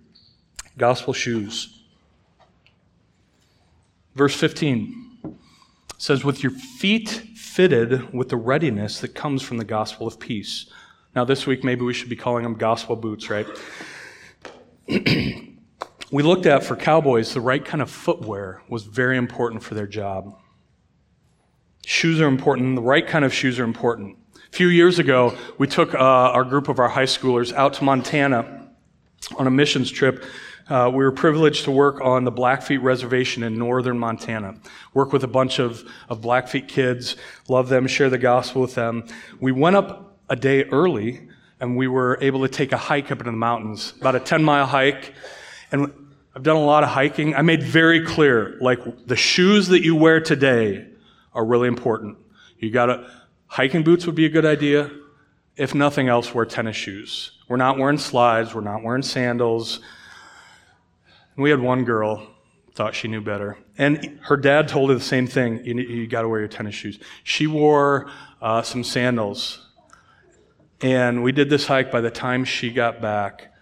gospel 0.77 1.13
shoes. 1.13 1.81
Verse 4.15 4.35
15 4.35 5.39
says, 5.97 6.25
With 6.25 6.43
your 6.43 6.53
feet 6.53 7.09
fitted 7.35 8.13
with 8.13 8.29
the 8.29 8.37
readiness 8.37 9.01
that 9.01 9.15
comes 9.15 9.43
from 9.43 9.57
the 9.57 9.65
gospel 9.65 10.07
of 10.07 10.21
peace. 10.21 10.67
Now, 11.15 11.25
this 11.25 11.47
week, 11.47 11.65
maybe 11.65 11.83
we 11.83 11.95
should 11.95 12.09
be 12.09 12.17
calling 12.17 12.45
them 12.45 12.55
gospel 12.55 12.95
boots, 12.95 13.29
right? 13.31 13.47
we 14.89 16.23
looked 16.23 16.47
at 16.47 16.63
for 16.63 16.77
cowboys, 16.77 17.35
the 17.35 17.41
right 17.41 17.65
kind 17.65 17.83
of 17.83 17.91
footwear 17.91 18.63
was 18.69 18.85
very 18.85 19.17
important 19.17 19.63
for 19.63 19.75
their 19.75 19.87
job. 19.87 20.39
Shoes 21.85 22.21
are 22.21 22.29
important, 22.29 22.77
the 22.77 22.83
right 22.83 23.07
kind 23.07 23.25
of 23.25 23.35
shoes 23.35 23.59
are 23.59 23.65
important. 23.65 24.17
A 24.53 24.57
few 24.57 24.69
years 24.69 24.99
ago, 24.99 25.37
we 25.59 25.67
took 25.67 25.95
uh, 25.95 25.99
our 25.99 26.45
group 26.45 26.69
of 26.69 26.79
our 26.79 26.89
high 26.89 27.05
schoolers 27.05 27.53
out 27.53 27.75
to 27.75 27.85
Montana 27.85 28.58
on 29.37 29.47
a 29.47 29.51
missions 29.51 29.91
trip 29.91 30.25
uh, 30.69 30.91
we 30.93 31.03
were 31.03 31.13
privileged 31.13 31.65
to 31.65 31.71
work 31.71 32.01
on 32.03 32.25
the 32.25 32.31
Blackfeet 32.31 32.83
Reservation 32.83 33.43
in 33.43 33.59
northern 33.59 33.99
Montana. 33.99 34.57
Work 34.93 35.13
with 35.13 35.25
a 35.25 35.29
bunch 35.29 35.59
of, 35.59 35.83
of 36.11 36.21
Blackfeet 36.21 36.69
kids, 36.69 37.17
love 37.49 37.71
them, 37.71 37.87
share 37.87 38.11
the 38.11 38.19
gospel 38.19 38.61
with 38.61 38.75
them. 38.75 39.07
We 39.41 39.51
went 39.51 39.77
up 39.77 40.19
a 40.29 40.37
day 40.37 40.65
early 40.65 41.27
and 41.59 41.77
we 41.77 41.89
were 41.89 42.19
able 42.21 42.43
to 42.43 42.49
take 42.49 42.73
a 42.73 42.77
hike 42.77 43.11
up 43.11 43.19
into 43.19 43.31
the 43.31 43.37
mountains, 43.37 43.95
about 43.99 44.15
a 44.15 44.21
10 44.21 44.45
mile 44.45 44.67
hike. 44.67 45.15
And 45.73 45.91
I've 46.37 46.43
done 46.43 46.57
a 46.57 46.65
lot 46.65 46.83
of 46.83 46.91
hiking. 46.91 47.35
I 47.35 47.43
made 47.43 47.63
very 47.63 48.05
clear, 48.05 48.59
like, 48.61 49.07
the 49.07 49.17
shoes 49.17 49.69
that 49.69 49.83
you 49.83 49.97
wear 49.97 50.21
today 50.21 50.87
are 51.33 51.45
really 51.45 51.69
important. 51.69 52.19
You 52.59 52.71
gotta, 52.71 53.11
hiking 53.47 53.83
boots 53.83 54.05
would 54.05 54.15
be 54.15 54.27
a 54.27 54.29
good 54.29 54.45
idea. 54.45 54.91
If 55.59 55.75
nothing 55.75 56.09
else, 56.09 56.33
wear 56.33 56.44
tennis 56.44 56.77
shoes. 56.77 57.33
We're 57.49 57.57
not 57.57 57.79
wearing 57.79 57.99
slides. 57.99 58.55
We're 58.55 58.61
not 58.61 58.85
wearing 58.85 59.03
sandals. 59.03 59.81
And 61.35 61.42
we 61.42 61.51
had 61.51 61.61
one 61.61 61.85
girl 61.85 62.27
thought 62.75 62.94
she 62.94 63.09
knew 63.09 63.21
better. 63.21 63.59
And 63.77 64.21
her 64.23 64.37
dad 64.37 64.68
told 64.68 64.90
her 64.90 64.94
the 64.94 65.01
same 65.01 65.27
thing. 65.27 65.64
You, 65.64 65.75
you 65.75 66.07
got 66.07 66.23
to 66.23 66.29
wear 66.29 66.38
your 66.38 66.49
tennis 66.49 66.77
shoes. 66.77 67.01
She 67.25 67.49
wore 67.49 68.09
uh, 68.40 68.62
some 68.62 68.85
sandals. 68.85 69.66
And 70.81 71.25
we 71.25 71.33
did 71.33 71.51
this 71.51 71.66
hike. 71.66 71.90
By 71.90 72.03
the 72.03 72.11
time 72.11 72.44
she 72.44 72.71
got 72.71 73.03
back, 73.03 73.53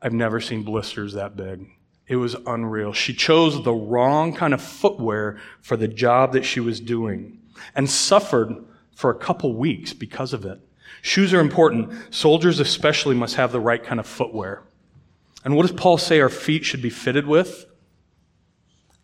I've 0.00 0.14
never 0.14 0.40
seen 0.40 0.62
blisters 0.62 1.12
that 1.12 1.36
big. 1.36 1.66
It 2.06 2.16
was 2.16 2.34
unreal. 2.46 2.94
She 2.94 3.12
chose 3.12 3.62
the 3.62 3.74
wrong 3.74 4.34
kind 4.34 4.54
of 4.54 4.62
footwear 4.62 5.38
for 5.60 5.76
the 5.76 5.88
job 5.88 6.32
that 6.32 6.46
she 6.46 6.60
was 6.60 6.80
doing 6.80 7.40
and 7.74 7.90
suffered 7.90 8.54
for 8.94 9.10
a 9.10 9.18
couple 9.18 9.54
weeks 9.54 9.92
because 9.92 10.32
of 10.32 10.46
it. 10.46 10.60
Shoes 11.00 11.32
are 11.32 11.40
important. 11.40 12.14
Soldiers, 12.14 12.60
especially, 12.60 13.14
must 13.14 13.36
have 13.36 13.52
the 13.52 13.60
right 13.60 13.82
kind 13.82 13.98
of 13.98 14.06
footwear. 14.06 14.62
And 15.44 15.56
what 15.56 15.66
does 15.66 15.72
Paul 15.72 15.98
say 15.98 16.20
our 16.20 16.28
feet 16.28 16.64
should 16.64 16.82
be 16.82 16.90
fitted 16.90 17.26
with? 17.26 17.66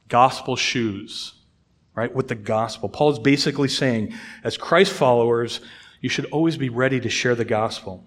Gospel 0.08 0.56
shoes, 0.56 1.34
right? 1.94 2.14
With 2.14 2.28
the 2.28 2.34
gospel. 2.34 2.88
Paul 2.88 3.10
is 3.10 3.18
basically 3.18 3.68
saying, 3.68 4.14
as 4.44 4.56
Christ 4.56 4.92
followers, 4.92 5.60
you 6.00 6.08
should 6.08 6.26
always 6.26 6.56
be 6.56 6.68
ready 6.68 7.00
to 7.00 7.08
share 7.08 7.34
the 7.34 7.44
gospel. 7.44 8.06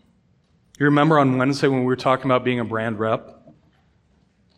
You 0.80 0.86
remember 0.86 1.20
on 1.20 1.38
Wednesday 1.38 1.67
when 1.67 1.82
we 1.82 1.86
were 1.86 1.96
talking 1.96 2.26
about 2.26 2.44
being 2.44 2.60
a 2.60 2.65
brand 2.65 3.00
rep? 3.00 3.38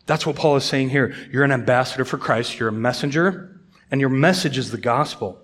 That's 0.06 0.26
what 0.26 0.36
Paul 0.36 0.56
is 0.56 0.64
saying 0.64 0.90
here. 0.90 1.14
You're 1.30 1.44
an 1.44 1.52
ambassador 1.52 2.04
for 2.04 2.18
Christ, 2.18 2.58
you're 2.58 2.68
a 2.68 2.72
messenger, 2.72 3.60
and 3.90 4.00
your 4.00 4.10
message 4.10 4.56
is 4.56 4.70
the 4.70 4.78
gospel. 4.78 5.40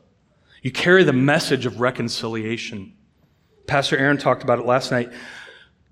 You 0.62 0.71
carry 0.71 1.03
the 1.03 1.12
message 1.12 1.66
of 1.66 1.81
reconciliation. 1.81 2.95
Pastor 3.70 3.96
Aaron 3.96 4.18
talked 4.18 4.42
about 4.42 4.59
it 4.59 4.66
last 4.66 4.90
night. 4.90 5.12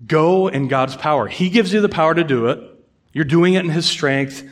Go 0.05 0.49
in 0.49 0.67
God's 0.67 0.97
power. 0.97 1.27
He 1.27 1.49
gives 1.49 1.71
you 1.71 1.79
the 1.79 1.87
power 1.87 2.13
to 2.13 2.25
do 2.25 2.47
it. 2.47 2.59
You're 3.13 3.23
doing 3.23 3.53
it 3.53 3.63
in 3.63 3.71
His 3.71 3.85
strength. 3.85 4.43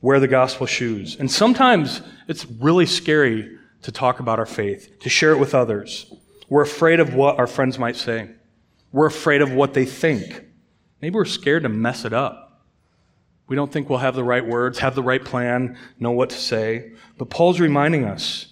Wear 0.00 0.18
the 0.18 0.26
gospel 0.26 0.66
shoes. 0.66 1.16
And 1.20 1.30
sometimes 1.30 2.02
it's 2.26 2.46
really 2.46 2.84
scary 2.84 3.56
to 3.82 3.92
talk 3.92 4.18
about 4.18 4.40
our 4.40 4.46
faith, 4.46 4.98
to 5.00 5.08
share 5.08 5.30
it 5.30 5.38
with 5.38 5.54
others. 5.54 6.12
We're 6.48 6.62
afraid 6.62 6.98
of 6.98 7.14
what 7.14 7.38
our 7.38 7.46
friends 7.46 7.78
might 7.78 7.94
say. 7.94 8.28
We're 8.90 9.06
afraid 9.06 9.40
of 9.40 9.52
what 9.52 9.72
they 9.72 9.84
think. 9.84 10.44
Maybe 11.00 11.14
we're 11.14 11.26
scared 11.26 11.62
to 11.62 11.68
mess 11.68 12.04
it 12.04 12.12
up. 12.12 12.64
We 13.46 13.54
don't 13.54 13.72
think 13.72 13.88
we'll 13.88 14.00
have 14.00 14.16
the 14.16 14.24
right 14.24 14.44
words, 14.44 14.80
have 14.80 14.96
the 14.96 15.02
right 15.04 15.24
plan, 15.24 15.78
know 16.00 16.10
what 16.10 16.30
to 16.30 16.36
say. 16.36 16.90
But 17.18 17.30
Paul's 17.30 17.60
reminding 17.60 18.04
us 18.04 18.46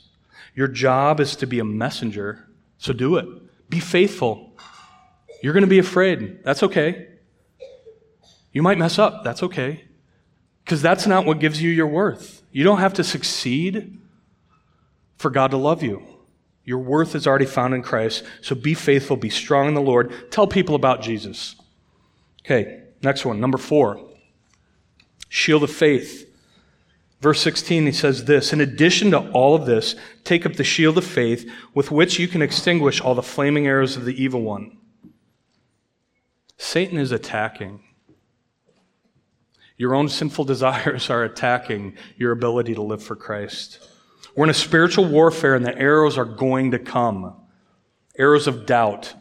your 0.55 0.69
job 0.69 1.19
is 1.19 1.35
to 1.37 1.47
be 1.47 1.59
a 1.59 1.65
messenger, 1.65 2.47
so 2.79 2.93
do 2.93 3.17
it. 3.17 3.27
Be 3.69 3.81
faithful. 3.81 4.53
You're 5.43 5.53
going 5.53 5.63
to 5.63 5.69
be 5.69 5.79
afraid. 5.79 6.43
That's 6.45 6.63
okay. 6.63 7.09
You 8.53 8.63
might 8.63 8.79
mess 8.79 8.99
up. 8.99 9.25
That's 9.25 9.43
okay. 9.43 9.85
Because 10.65 10.83
that's 10.83 11.07
not 11.07 11.27
what 11.27 11.39
gives 11.39 11.63
you 11.63 11.71
your 11.71 11.87
worth. 11.87 12.43
You 12.53 12.65
don't 12.65 12.79
have 12.79 12.95
to 12.95 13.05
succeed 13.05 14.01
for 15.17 15.31
God 15.31 15.51
to 15.51 15.57
love 15.57 15.83
you. 15.83 16.03
Your 16.65 16.79
worth 16.79 17.15
is 17.15 17.27
already 17.27 17.47
found 17.47 17.75
in 17.75 17.83
Christ. 17.83 18.25
So 18.41 18.55
be 18.55 18.75
faithful, 18.75 19.17
be 19.17 19.31
strong 19.31 19.69
in 19.69 19.75
the 19.75 19.81
Lord. 19.81 20.31
Tell 20.33 20.47
people 20.47 20.75
about 20.75 21.01
Jesus. 21.01 21.55
Okay, 22.45 22.83
next 23.03 23.25
one, 23.25 23.41
number 23.41 23.59
four 23.59 24.07
shield 25.29 25.63
of 25.63 25.71
faith. 25.71 26.26
Verse 27.21 27.41
16, 27.41 27.87
he 27.87 27.93
says 27.93 28.25
this 28.25 28.53
In 28.53 28.61
addition 28.61 29.11
to 29.13 29.31
all 29.31 29.55
of 29.55 29.67
this, 29.67 29.97
take 30.25 30.45
up 30.45 30.55
the 30.55 30.65
shield 30.65 30.99
of 30.99 31.05
faith 31.05 31.51
with 31.75 31.91
which 31.91 32.19
you 32.19 32.29
can 32.29 32.43
extinguish 32.43 33.01
all 33.01 33.15
the 33.15 33.23
flaming 33.23 33.67
arrows 33.67 33.97
of 33.97 34.05
the 34.05 34.23
evil 34.23 34.43
one. 34.43 34.77
Satan 36.59 36.99
is 36.99 37.13
attacking. 37.13 37.81
Your 39.79 39.95
own 39.95 40.09
sinful 40.09 40.45
desires 40.47 41.11
are 41.11 41.25
attacking 41.25 41.97
your 42.17 42.33
ability 42.33 42.75
to 42.75 42.83
live 42.83 43.03
for 43.03 43.17
Christ. 43.17 43.89
We're 44.35 44.45
in 44.45 44.51
a 44.51 44.55
spiritual 44.55 45.07
warfare, 45.07 45.55
and 45.55 45.65
the 45.65 45.77
arrows 45.77 46.19
are 46.19 46.25
going 46.25 46.73
to 46.73 46.79
come 46.79 47.43
arrows 48.19 48.47
of 48.47 48.67
doubt, 48.67 49.15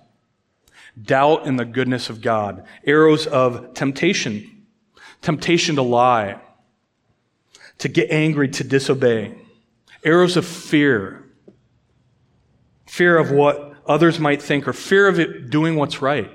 doubt 1.01 1.45
in 1.45 1.57
the 1.57 1.65
goodness 1.65 2.09
of 2.09 2.21
God, 2.21 2.65
arrows 2.85 3.27
of 3.27 3.73
temptation, 3.73 4.65
temptation 5.21 5.75
to 5.75 5.81
lie, 5.81 6.39
to 7.79 7.87
get 7.87 8.09
angry, 8.11 8.47
to 8.49 8.63
disobey, 8.63 9.35
arrows 10.03 10.37
of 10.37 10.45
fear, 10.45 11.25
fear 12.85 13.17
of 13.17 13.31
what 13.31 13.73
others 13.85 14.19
might 14.19 14.41
think, 14.41 14.67
or 14.67 14.73
fear 14.73 15.07
of 15.07 15.19
it 15.19 15.49
doing 15.49 15.75
what's 15.75 16.01
right. 16.01 16.31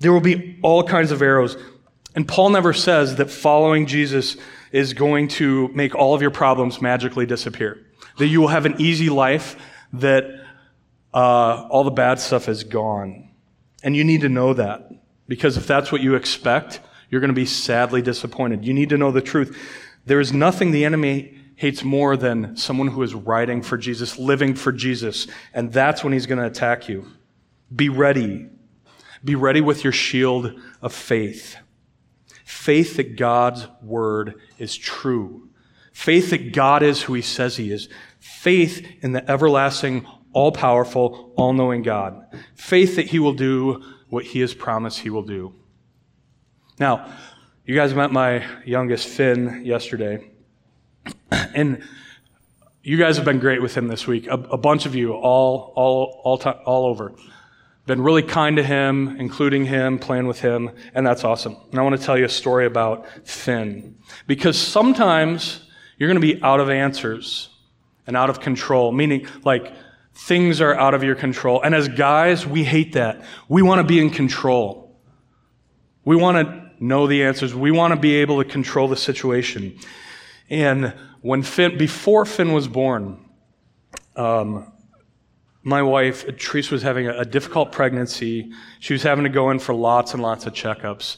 There 0.00 0.12
will 0.12 0.20
be 0.20 0.58
all 0.62 0.82
kinds 0.84 1.10
of 1.10 1.22
arrows. 1.22 1.56
And 2.14 2.26
Paul 2.26 2.50
never 2.50 2.72
says 2.72 3.16
that 3.16 3.30
following 3.30 3.86
Jesus 3.86 4.36
is 4.72 4.92
going 4.92 5.28
to 5.28 5.68
make 5.68 5.94
all 5.94 6.14
of 6.14 6.22
your 6.22 6.30
problems 6.30 6.80
magically 6.80 7.26
disappear. 7.26 7.84
That 8.18 8.26
you 8.26 8.40
will 8.40 8.48
have 8.48 8.66
an 8.66 8.76
easy 8.78 9.08
life, 9.08 9.56
that 9.94 10.24
uh, 11.14 11.66
all 11.68 11.84
the 11.84 11.90
bad 11.90 12.20
stuff 12.20 12.48
is 12.48 12.64
gone. 12.64 13.30
And 13.82 13.96
you 13.96 14.04
need 14.04 14.20
to 14.22 14.28
know 14.28 14.54
that. 14.54 14.90
Because 15.26 15.56
if 15.56 15.66
that's 15.66 15.92
what 15.92 16.00
you 16.00 16.14
expect, 16.14 16.80
you're 17.10 17.20
going 17.20 17.28
to 17.28 17.34
be 17.34 17.46
sadly 17.46 18.02
disappointed. 18.02 18.64
You 18.64 18.74
need 18.74 18.90
to 18.90 18.98
know 18.98 19.10
the 19.10 19.20
truth. 19.20 19.56
There 20.06 20.20
is 20.20 20.32
nothing 20.32 20.70
the 20.70 20.84
enemy 20.84 21.38
hates 21.56 21.82
more 21.82 22.16
than 22.16 22.56
someone 22.56 22.88
who 22.88 23.02
is 23.02 23.14
riding 23.14 23.62
for 23.62 23.76
Jesus, 23.76 24.18
living 24.18 24.54
for 24.54 24.70
Jesus. 24.70 25.26
And 25.52 25.72
that's 25.72 26.04
when 26.04 26.12
he's 26.12 26.26
going 26.26 26.38
to 26.38 26.46
attack 26.46 26.88
you. 26.88 27.06
Be 27.74 27.88
ready. 27.88 28.48
Be 29.24 29.34
ready 29.34 29.60
with 29.60 29.82
your 29.82 29.92
shield 29.92 30.60
of 30.80 30.92
faith. 30.92 31.56
Faith 32.44 32.96
that 32.96 33.16
God's 33.16 33.66
word 33.82 34.36
is 34.58 34.76
true. 34.76 35.48
Faith 35.92 36.30
that 36.30 36.52
God 36.52 36.84
is 36.84 37.02
who 37.02 37.14
he 37.14 37.22
says 37.22 37.56
he 37.56 37.72
is. 37.72 37.88
Faith 38.20 38.86
in 39.00 39.12
the 39.12 39.28
everlasting, 39.28 40.06
all 40.32 40.52
powerful, 40.52 41.32
all 41.36 41.52
knowing 41.52 41.82
God. 41.82 42.24
Faith 42.54 42.94
that 42.96 43.06
he 43.06 43.18
will 43.18 43.32
do 43.32 43.82
what 44.08 44.24
he 44.24 44.40
has 44.40 44.54
promised 44.54 45.00
he 45.00 45.10
will 45.10 45.22
do. 45.22 45.54
Now, 46.78 47.12
you 47.64 47.74
guys 47.74 47.94
met 47.94 48.12
my 48.12 48.46
youngest, 48.64 49.08
Finn, 49.08 49.62
yesterday. 49.64 50.30
And 51.30 51.82
you 52.82 52.96
guys 52.96 53.16
have 53.16 53.24
been 53.24 53.40
great 53.40 53.60
with 53.60 53.76
him 53.76 53.88
this 53.88 54.06
week. 54.06 54.26
A, 54.26 54.34
a 54.34 54.56
bunch 54.56 54.86
of 54.86 54.94
you, 54.94 55.12
all, 55.12 55.72
all, 55.74 56.20
all, 56.24 56.38
all 56.64 56.86
over 56.86 57.14
been 57.88 58.02
really 58.02 58.22
kind 58.22 58.56
to 58.58 58.62
him, 58.62 59.16
including 59.18 59.64
him, 59.64 59.98
playing 59.98 60.26
with 60.26 60.40
him, 60.40 60.70
and 60.94 61.06
that's 61.06 61.24
awesome. 61.24 61.56
And 61.70 61.80
I 61.80 61.82
want 61.82 61.98
to 61.98 62.06
tell 62.06 62.18
you 62.18 62.26
a 62.26 62.28
story 62.28 62.66
about 62.66 63.06
Finn. 63.26 63.96
Because 64.26 64.58
sometimes 64.58 65.66
you're 65.96 66.08
going 66.08 66.20
to 66.20 66.34
be 66.34 66.40
out 66.42 66.60
of 66.60 66.68
answers 66.68 67.48
and 68.06 68.14
out 68.14 68.28
of 68.28 68.40
control, 68.40 68.92
meaning 68.92 69.26
like 69.42 69.72
things 70.14 70.60
are 70.60 70.74
out 70.74 70.92
of 70.92 71.02
your 71.02 71.14
control. 71.14 71.62
And 71.62 71.74
as 71.74 71.88
guys, 71.88 72.46
we 72.46 72.62
hate 72.62 72.92
that. 72.92 73.24
We 73.48 73.62
want 73.62 73.78
to 73.78 73.84
be 73.84 73.98
in 73.98 74.10
control. 74.10 75.00
We 76.04 76.14
want 76.14 76.46
to 76.46 76.67
know 76.80 77.06
the 77.06 77.24
answers. 77.24 77.54
We 77.54 77.70
want 77.70 77.94
to 77.94 78.00
be 78.00 78.16
able 78.16 78.42
to 78.42 78.48
control 78.48 78.88
the 78.88 78.96
situation. 78.96 79.78
And 80.50 80.94
when 81.20 81.42
Finn, 81.42 81.76
before 81.76 82.24
Finn 82.24 82.52
was 82.52 82.68
born, 82.68 83.24
um, 84.16 84.72
my 85.62 85.82
wife, 85.82 86.24
Therese, 86.40 86.70
was 86.70 86.82
having 86.82 87.08
a, 87.08 87.18
a, 87.18 87.24
difficult 87.24 87.72
pregnancy. 87.72 88.50
She 88.80 88.94
was 88.94 89.02
having 89.02 89.24
to 89.24 89.30
go 89.30 89.50
in 89.50 89.58
for 89.58 89.74
lots 89.74 90.14
and 90.14 90.22
lots 90.22 90.46
of 90.46 90.54
checkups. 90.54 91.16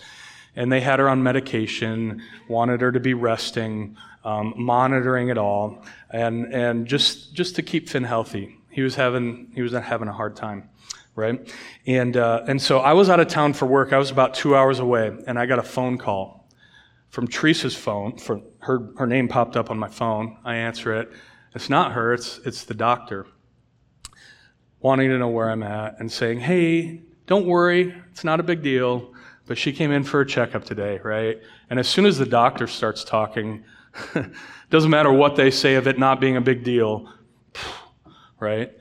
And 0.56 0.72
they 0.72 0.80
had 0.80 0.98
her 0.98 1.08
on 1.08 1.22
medication, 1.22 2.22
wanted 2.48 2.80
her 2.80 2.90
to 2.90 3.00
be 3.00 3.14
resting, 3.14 3.96
um, 4.24 4.54
monitoring 4.56 5.28
it 5.28 5.38
all, 5.38 5.84
and, 6.10 6.52
and 6.52 6.86
just, 6.86 7.34
just 7.34 7.56
to 7.56 7.62
keep 7.62 7.88
Finn 7.88 8.04
healthy. 8.04 8.56
He 8.70 8.82
was 8.82 8.96
having, 8.96 9.52
he 9.54 9.62
was 9.62 9.72
having 9.72 10.08
a 10.08 10.12
hard 10.12 10.36
time, 10.36 10.68
right? 11.20 11.54
And, 11.86 12.16
uh, 12.16 12.42
and 12.48 12.60
so 12.60 12.80
I 12.80 12.94
was 12.94 13.08
out 13.08 13.20
of 13.20 13.28
town 13.28 13.52
for 13.52 13.66
work. 13.66 13.92
I 13.92 13.98
was 13.98 14.10
about 14.10 14.34
two 14.34 14.56
hours 14.56 14.78
away, 14.80 15.16
and 15.26 15.38
I 15.38 15.46
got 15.46 15.58
a 15.58 15.62
phone 15.62 15.98
call 15.98 16.48
from 17.10 17.28
Teresa's 17.28 17.76
phone. 17.76 18.16
For 18.16 18.40
her, 18.60 18.92
her 18.96 19.06
name 19.06 19.28
popped 19.28 19.56
up 19.56 19.70
on 19.70 19.78
my 19.78 19.88
phone. 19.88 20.38
I 20.44 20.56
answer 20.56 20.94
it. 20.94 21.10
It's 21.54 21.68
not 21.68 21.92
her, 21.92 22.14
it's, 22.14 22.38
it's 22.44 22.64
the 22.64 22.74
doctor 22.74 23.26
wanting 24.80 25.10
to 25.10 25.18
know 25.18 25.28
where 25.28 25.50
I'm 25.50 25.62
at 25.62 26.00
and 26.00 26.10
saying, 26.10 26.40
hey, 26.40 27.02
don't 27.26 27.46
worry, 27.46 27.94
it's 28.10 28.24
not 28.24 28.40
a 28.40 28.42
big 28.42 28.62
deal. 28.62 29.12
But 29.46 29.58
she 29.58 29.72
came 29.72 29.90
in 29.90 30.04
for 30.04 30.20
a 30.20 30.26
checkup 30.26 30.64
today, 30.64 31.00
right? 31.02 31.40
And 31.70 31.78
as 31.78 31.88
soon 31.88 32.06
as 32.06 32.18
the 32.18 32.26
doctor 32.26 32.66
starts 32.66 33.02
talking, 33.02 33.64
doesn't 34.70 34.90
matter 34.90 35.12
what 35.12 35.34
they 35.34 35.50
say 35.50 35.74
of 35.74 35.88
it 35.88 35.98
not 35.98 36.20
being 36.20 36.36
a 36.36 36.40
big 36.40 36.62
deal, 36.62 37.12
right? 38.38 38.72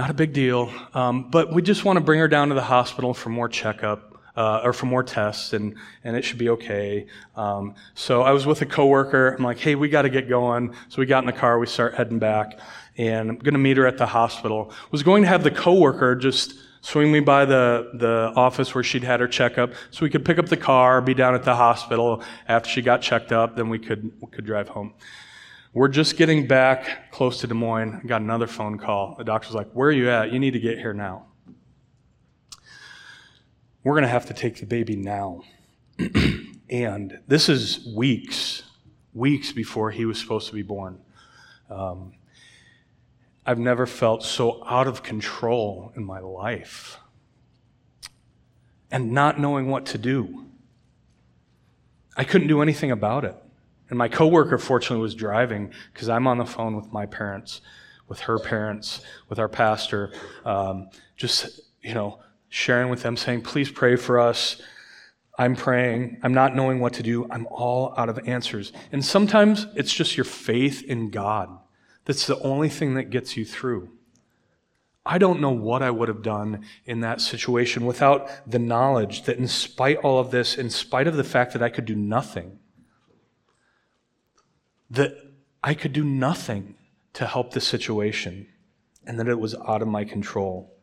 Not 0.00 0.08
a 0.08 0.14
big 0.14 0.32
deal. 0.32 0.72
Um, 0.94 1.30
but 1.30 1.52
we 1.52 1.60
just 1.60 1.84
want 1.84 1.98
to 1.98 2.00
bring 2.00 2.20
her 2.20 2.26
down 2.26 2.48
to 2.48 2.54
the 2.54 2.62
hospital 2.62 3.12
for 3.12 3.28
more 3.28 3.50
checkup. 3.50 4.06
Uh, 4.34 4.62
or 4.64 4.72
for 4.72 4.86
more 4.86 5.02
tests, 5.02 5.52
and, 5.52 5.74
and 6.04 6.16
it 6.16 6.22
should 6.22 6.38
be 6.38 6.48
okay. 6.48 7.06
Um, 7.36 7.74
so 7.94 8.22
I 8.22 8.30
was 8.30 8.46
with 8.46 8.62
a 8.62 8.64
coworker. 8.64 9.34
I'm 9.36 9.44
like, 9.44 9.58
hey, 9.58 9.74
we 9.74 9.88
got 9.88 10.02
to 10.02 10.08
get 10.08 10.28
going. 10.28 10.74
So 10.88 11.00
we 11.00 11.06
got 11.06 11.24
in 11.24 11.26
the 11.26 11.32
car. 11.32 11.58
We 11.58 11.66
start 11.66 11.94
heading 11.94 12.20
back 12.20 12.58
and 12.96 13.28
I'm 13.28 13.36
going 13.36 13.54
to 13.54 13.58
meet 13.58 13.76
her 13.76 13.86
at 13.86 13.98
the 13.98 14.06
hospital. 14.06 14.72
Was 14.92 15.02
going 15.02 15.24
to 15.24 15.28
have 15.28 15.42
the 15.42 15.50
coworker 15.50 16.14
just 16.14 16.54
swing 16.80 17.12
me 17.12 17.20
by 17.20 17.44
the, 17.44 17.90
the 17.94 18.32
office 18.36 18.74
where 18.74 18.84
she'd 18.84 19.04
had 19.04 19.20
her 19.20 19.28
checkup 19.28 19.72
so 19.90 20.06
we 20.06 20.08
could 20.08 20.24
pick 20.24 20.38
up 20.38 20.46
the 20.46 20.56
car, 20.56 21.02
be 21.02 21.12
down 21.12 21.34
at 21.34 21.42
the 21.42 21.56
hospital 21.56 22.22
after 22.48 22.70
she 22.70 22.80
got 22.82 23.02
checked 23.02 23.32
up, 23.32 23.56
then 23.56 23.68
we 23.68 23.80
could, 23.80 24.10
we 24.20 24.28
could 24.28 24.46
drive 24.46 24.68
home. 24.68 24.94
We're 25.72 25.88
just 25.88 26.16
getting 26.16 26.48
back 26.48 27.12
close 27.12 27.40
to 27.40 27.46
Des 27.46 27.54
Moines. 27.54 28.00
I 28.02 28.06
got 28.06 28.22
another 28.22 28.48
phone 28.48 28.76
call. 28.76 29.14
The 29.16 29.24
doctor's 29.24 29.54
like, 29.54 29.70
Where 29.72 29.88
are 29.88 29.92
you 29.92 30.10
at? 30.10 30.32
You 30.32 30.40
need 30.40 30.52
to 30.52 30.60
get 30.60 30.78
here 30.78 30.92
now. 30.92 31.26
We're 33.84 33.92
going 33.92 34.02
to 34.02 34.08
have 34.08 34.26
to 34.26 34.34
take 34.34 34.58
the 34.58 34.66
baby 34.66 34.96
now. 34.96 35.42
and 36.70 37.20
this 37.28 37.48
is 37.48 37.86
weeks, 37.94 38.64
weeks 39.14 39.52
before 39.52 39.92
he 39.92 40.04
was 40.04 40.18
supposed 40.18 40.48
to 40.48 40.54
be 40.54 40.62
born. 40.62 40.98
Um, 41.70 42.14
I've 43.46 43.58
never 43.58 43.86
felt 43.86 44.24
so 44.24 44.62
out 44.66 44.88
of 44.88 45.02
control 45.04 45.92
in 45.96 46.04
my 46.04 46.18
life 46.18 46.98
and 48.90 49.12
not 49.12 49.38
knowing 49.38 49.68
what 49.68 49.86
to 49.86 49.98
do. 49.98 50.46
I 52.16 52.24
couldn't 52.24 52.48
do 52.48 52.60
anything 52.60 52.90
about 52.90 53.24
it. 53.24 53.36
And 53.90 53.98
my 53.98 54.08
coworker, 54.08 54.56
fortunately, 54.56 55.02
was 55.02 55.14
driving 55.14 55.72
because 55.92 56.08
I'm 56.08 56.26
on 56.26 56.38
the 56.38 56.46
phone 56.46 56.76
with 56.76 56.92
my 56.92 57.06
parents, 57.06 57.60
with 58.08 58.20
her 58.20 58.38
parents, 58.38 59.02
with 59.28 59.38
our 59.38 59.48
pastor, 59.48 60.12
um, 60.44 60.88
just, 61.16 61.60
you 61.82 61.92
know, 61.92 62.20
sharing 62.48 62.88
with 62.88 63.02
them, 63.02 63.16
saying, 63.16 63.42
please 63.42 63.70
pray 63.70 63.96
for 63.96 64.18
us. 64.18 64.62
I'm 65.38 65.56
praying. 65.56 66.18
I'm 66.22 66.34
not 66.34 66.56
knowing 66.56 66.80
what 66.80 66.94
to 66.94 67.02
do. 67.02 67.26
I'm 67.30 67.46
all 67.50 67.94
out 67.96 68.08
of 68.08 68.18
answers. 68.26 68.72
And 68.92 69.04
sometimes 69.04 69.66
it's 69.74 69.92
just 69.92 70.16
your 70.16 70.24
faith 70.24 70.82
in 70.82 71.10
God 71.10 71.50
that's 72.04 72.26
the 72.26 72.40
only 72.40 72.68
thing 72.68 72.94
that 72.94 73.10
gets 73.10 73.36
you 73.36 73.44
through. 73.44 73.90
I 75.04 75.18
don't 75.18 75.40
know 75.40 75.50
what 75.50 75.82
I 75.82 75.90
would 75.90 76.08
have 76.08 76.22
done 76.22 76.64
in 76.84 77.00
that 77.00 77.20
situation 77.20 77.86
without 77.86 78.28
the 78.50 78.58
knowledge 78.58 79.22
that, 79.24 79.38
in 79.38 79.48
spite 79.48 79.98
all 79.98 80.18
of 80.18 80.30
this, 80.30 80.56
in 80.56 80.70
spite 80.70 81.06
of 81.06 81.16
the 81.16 81.24
fact 81.24 81.52
that 81.52 81.62
I 81.62 81.68
could 81.68 81.86
do 81.86 81.96
nothing, 81.96 82.58
that 84.90 85.16
I 85.62 85.74
could 85.74 85.92
do 85.92 86.04
nothing 86.04 86.74
to 87.14 87.26
help 87.26 87.52
the 87.52 87.60
situation 87.60 88.48
and 89.06 89.18
that 89.18 89.28
it 89.28 89.38
was 89.38 89.54
out 89.54 89.82
of 89.82 89.88
my 89.88 90.04
control. 90.04 90.74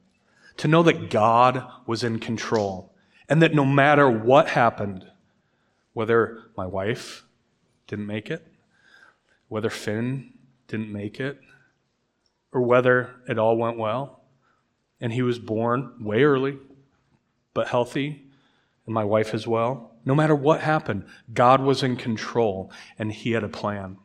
To 0.58 0.68
know 0.68 0.84
that 0.84 1.10
God 1.10 1.66
was 1.86 2.04
in 2.04 2.20
control 2.20 2.94
and 3.30 3.42
that 3.42 3.54
no 3.54 3.66
matter 3.66 4.10
what 4.10 4.50
happened, 4.50 5.06
whether 5.94 6.44
my 6.56 6.66
wife 6.66 7.26
didn't 7.88 8.08
make 8.08 8.30
it, 8.30 8.48
whether 9.50 9.70
Finn 9.70 10.34
didn't 10.68 10.92
make 10.92 11.20
it, 11.20 11.40
or 12.52 12.62
whether 12.62 13.16
it 13.28 13.38
all 13.38 13.58
went 13.58 13.78
well 13.78 14.22
and 15.00 15.14
he 15.14 15.22
was 15.22 15.40
born 15.40 15.94
way 16.00 16.24
early, 16.24 16.58
but 17.54 17.68
healthy, 17.68 18.24
and 18.86 18.94
my 18.94 19.04
wife 19.04 19.34
as 19.34 19.46
well. 19.48 19.92
No 20.08 20.16
matter 20.16 20.34
what 20.34 20.62
happened, 20.62 21.04
God 21.34 21.60
was 21.60 21.84
in 21.84 21.98
control 21.98 22.72
and 22.98 23.12
he 23.12 23.34
had 23.34 23.44
a 23.44 23.50
plan. 23.50 23.98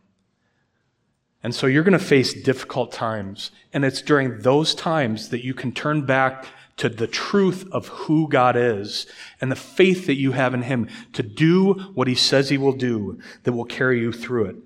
And 1.44 1.54
so 1.54 1.68
you're 1.68 1.84
going 1.84 1.92
to 1.92 2.04
face 2.04 2.34
difficult 2.34 2.90
times. 2.90 3.52
And 3.72 3.84
it's 3.84 4.02
during 4.02 4.40
those 4.40 4.74
times 4.74 5.28
that 5.28 5.44
you 5.44 5.54
can 5.54 5.70
turn 5.70 6.04
back 6.04 6.46
to 6.78 6.88
the 6.88 7.06
truth 7.06 7.68
of 7.70 7.86
who 7.86 8.28
God 8.28 8.56
is 8.56 9.06
and 9.40 9.48
the 9.48 9.54
faith 9.54 10.06
that 10.06 10.16
you 10.16 10.32
have 10.32 10.54
in 10.54 10.62
Him 10.62 10.88
to 11.12 11.22
do 11.22 11.74
what 11.94 12.08
He 12.08 12.16
says 12.16 12.48
He 12.48 12.58
will 12.58 12.72
do 12.72 13.20
that 13.44 13.52
will 13.52 13.64
carry 13.64 14.00
you 14.00 14.10
through 14.10 14.46
it. 14.46 14.56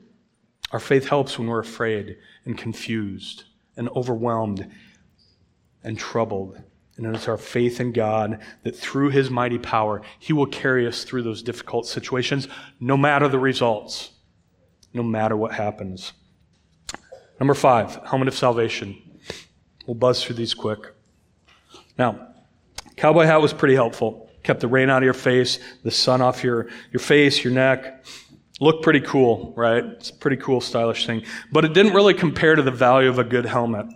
Our 0.72 0.80
faith 0.80 1.08
helps 1.08 1.38
when 1.38 1.48
we're 1.48 1.60
afraid 1.60 2.16
and 2.46 2.56
confused 2.56 3.44
and 3.76 3.90
overwhelmed 3.90 4.70
and 5.84 5.98
troubled. 5.98 6.62
And 6.96 7.14
it's 7.14 7.28
our 7.28 7.36
faith 7.36 7.80
in 7.80 7.92
God 7.92 8.40
that 8.62 8.74
through 8.74 9.10
His 9.10 9.28
mighty 9.28 9.58
power, 9.58 10.02
He 10.18 10.32
will 10.32 10.46
carry 10.46 10.86
us 10.86 11.04
through 11.04 11.22
those 11.22 11.42
difficult 11.42 11.86
situations, 11.86 12.48
no 12.80 12.96
matter 12.96 13.28
the 13.28 13.38
results, 13.38 14.12
no 14.94 15.02
matter 15.02 15.36
what 15.36 15.52
happens. 15.52 16.14
Number 17.38 17.54
five, 17.54 18.00
helmet 18.06 18.28
of 18.28 18.34
salvation. 18.34 18.96
We'll 19.86 19.94
buzz 19.94 20.24
through 20.24 20.36
these 20.36 20.54
quick. 20.54 20.94
Now, 21.98 22.28
cowboy 22.96 23.24
hat 23.24 23.42
was 23.42 23.52
pretty 23.52 23.74
helpful. 23.74 24.30
Kept 24.42 24.60
the 24.60 24.68
rain 24.68 24.88
out 24.88 24.98
of 24.98 25.04
your 25.04 25.12
face, 25.12 25.58
the 25.82 25.90
sun 25.90 26.22
off 26.22 26.42
your, 26.42 26.68
your 26.92 27.00
face, 27.00 27.44
your 27.44 27.52
neck. 27.52 28.06
Looked 28.58 28.82
pretty 28.82 29.00
cool, 29.00 29.52
right? 29.54 29.84
It's 29.84 30.10
a 30.10 30.14
pretty 30.14 30.38
cool, 30.38 30.62
stylish 30.62 31.06
thing. 31.06 31.24
But 31.52 31.66
it 31.66 31.74
didn't 31.74 31.92
really 31.92 32.14
compare 32.14 32.54
to 32.54 32.62
the 32.62 32.70
value 32.70 33.08
of 33.08 33.18
a 33.18 33.24
good 33.24 33.44
helmet. 33.44 33.86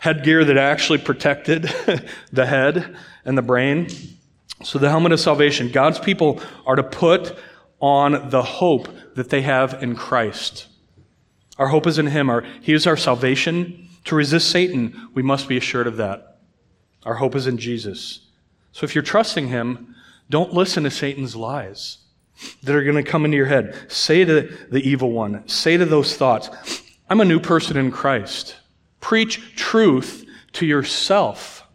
Headgear 0.00 0.44
that 0.44 0.56
actually 0.56 0.98
protected 0.98 1.62
the 2.32 2.46
head 2.46 2.96
and 3.24 3.38
the 3.38 3.42
brain. 3.42 3.88
So, 4.62 4.78
the 4.78 4.90
helmet 4.90 5.12
of 5.12 5.20
salvation, 5.20 5.70
God's 5.70 5.98
people 5.98 6.40
are 6.66 6.76
to 6.76 6.82
put 6.82 7.38
on 7.80 8.30
the 8.30 8.42
hope 8.42 8.88
that 9.14 9.30
they 9.30 9.42
have 9.42 9.82
in 9.82 9.96
Christ. 9.96 10.66
Our 11.58 11.68
hope 11.68 11.86
is 11.86 11.98
in 11.98 12.06
Him. 12.06 12.28
Our, 12.30 12.42
he 12.62 12.72
is 12.72 12.86
our 12.86 12.96
salvation. 12.96 13.88
To 14.06 14.14
resist 14.14 14.50
Satan, 14.50 15.10
we 15.14 15.22
must 15.22 15.48
be 15.48 15.56
assured 15.56 15.86
of 15.86 15.98
that. 15.98 16.38
Our 17.04 17.14
hope 17.14 17.34
is 17.34 17.46
in 17.46 17.58
Jesus. 17.58 18.26
So 18.72 18.84
if 18.84 18.94
you're 18.94 19.02
trusting 19.02 19.48
Him, 19.48 19.94
don't 20.30 20.54
listen 20.54 20.84
to 20.84 20.90
Satan's 20.90 21.36
lies 21.36 21.98
that 22.62 22.74
are 22.74 22.84
going 22.84 23.02
to 23.02 23.10
come 23.10 23.24
into 23.24 23.36
your 23.36 23.46
head. 23.46 23.76
Say 23.88 24.24
to 24.24 24.56
the 24.70 24.80
evil 24.80 25.10
one, 25.10 25.46
say 25.48 25.76
to 25.76 25.84
those 25.84 26.16
thoughts, 26.16 26.48
I'm 27.08 27.20
a 27.20 27.24
new 27.24 27.40
person 27.40 27.76
in 27.76 27.90
Christ. 27.90 28.56
Preach 29.00 29.56
truth 29.56 30.26
to 30.52 30.66
yourself. 30.66 31.66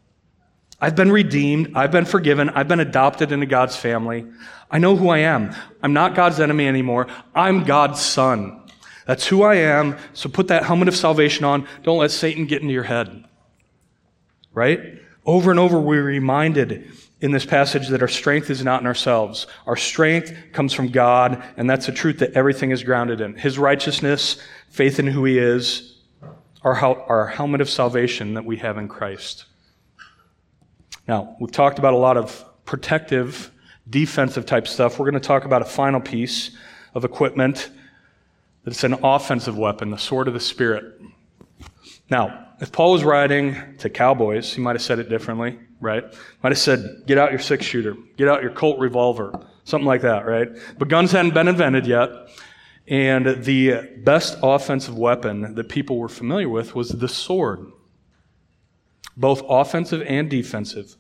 I've 0.80 0.96
been 0.96 1.12
redeemed. 1.12 1.72
I've 1.76 1.92
been 1.92 2.06
forgiven. 2.06 2.50
I've 2.50 2.68
been 2.68 2.80
adopted 2.80 3.32
into 3.32 3.46
God's 3.46 3.76
family. 3.76 4.26
I 4.70 4.78
know 4.78 4.96
who 4.96 5.10
I 5.10 5.20
am. 5.20 5.56
I'm 5.82 5.94
not 5.94 6.16
God's 6.16 6.40
enemy 6.40 6.68
anymore. 6.68 7.08
I'm 7.34 7.64
God's 7.64 8.02
son. 8.02 8.62
That's 9.08 9.28
who 9.28 9.44
I 9.44 9.56
am. 9.56 9.98
So 10.14 10.30
put 10.30 10.48
that 10.48 10.64
helmet 10.64 10.88
of 10.88 10.96
salvation 10.96 11.46
on. 11.46 11.68
Don't 11.84 12.00
let 12.00 12.12
Satan 12.12 12.46
get 12.46 12.62
into 12.62 12.74
your 12.74 12.84
head. 12.84 13.26
Right? 14.54 15.00
Over 15.26 15.52
and 15.52 15.60
over, 15.60 15.80
we're 15.80 16.04
reminded 16.04 16.92
in 17.22 17.32
this 17.32 17.46
passage 17.46 17.88
that 17.88 18.02
our 18.02 18.08
strength 18.08 18.50
is 18.50 18.64
not 18.64 18.82
in 18.82 18.88
ourselves. 18.88 19.48
Our 19.66 19.76
strength 19.76 20.36
comes 20.52 20.74
from 20.74 20.90
God, 20.90 21.44
and 21.58 21.70
that's 21.70 21.88
a 21.88 21.92
truth 21.92 22.20
that 22.20 22.34
everything 22.34 22.72
is 22.72 22.84
grounded 22.84 23.22
in. 23.22 23.36
His 23.36 23.58
righteousness, 23.58 24.42
faith 24.70 25.00
in 25.00 25.08
who 25.08 25.24
He 25.26 25.40
is, 25.40 25.95
our, 26.66 26.76
our 27.08 27.28
helmet 27.28 27.62
of 27.62 27.70
salvation 27.70 28.34
that 28.34 28.44
we 28.44 28.58
have 28.58 28.78
in 28.78 28.88
Christ. 28.88 29.46
Now, 31.08 31.38
we've 31.40 31.52
talked 31.52 31.78
about 31.78 31.94
a 31.94 31.98
lot 31.98 32.18
of 32.18 32.44
protective, 32.66 33.52
defensive 33.88 34.48
type 34.48 34.68
stuff. 34.68 34.98
We're 34.98 35.10
going 35.10 35.22
to 35.22 35.28
talk 35.28 35.46
about 35.46 35.62
a 35.62 35.66
final 35.66 36.02
piece 36.02 36.58
of 36.96 37.06
equipment 37.06 37.70
that's 38.64 38.84
an 38.84 38.96
offensive 39.04 39.56
weapon, 39.56 39.92
the 39.92 39.98
sword 39.98 40.28
of 40.28 40.34
the 40.34 40.40
Spirit. 40.40 41.00
Now, 42.10 42.48
if 42.60 42.72
Paul 42.72 42.94
was 42.94 43.04
writing 43.04 43.56
to 43.78 43.90
cowboys, 43.90 44.52
he 44.52 44.60
might 44.60 44.76
have 44.76 44.82
said 44.82 44.98
it 44.98 45.08
differently, 45.08 45.60
right? 45.80 46.04
Might 46.42 46.52
have 46.52 46.58
said, 46.58 47.04
get 47.06 47.20
out 47.20 47.30
your 47.30 47.40
six 47.40 47.64
shooter, 47.64 47.96
get 48.18 48.28
out 48.28 48.42
your 48.42 48.52
Colt 48.52 48.80
revolver, 48.80 49.40
something 49.66 49.86
like 49.86 50.02
that, 50.02 50.26
right? 50.26 50.48
But 50.80 50.88
guns 50.88 51.12
hadn't 51.12 51.36
been 51.36 51.48
invented 51.48 51.86
yet. 51.86 52.10
And 52.88 53.44
the 53.44 53.98
best 53.98 54.38
offensive 54.44 54.98
weapon 54.98 55.56
that 55.56 55.70
people 55.70 55.98
were 55.98 56.10
familiar 56.10 56.50
with 56.50 56.76
was 56.76 56.90
the 56.90 57.08
sword, 57.08 57.72
both 59.18 59.42
offensive 59.48 60.04
and 60.04 60.30
defensive. 60.30 60.96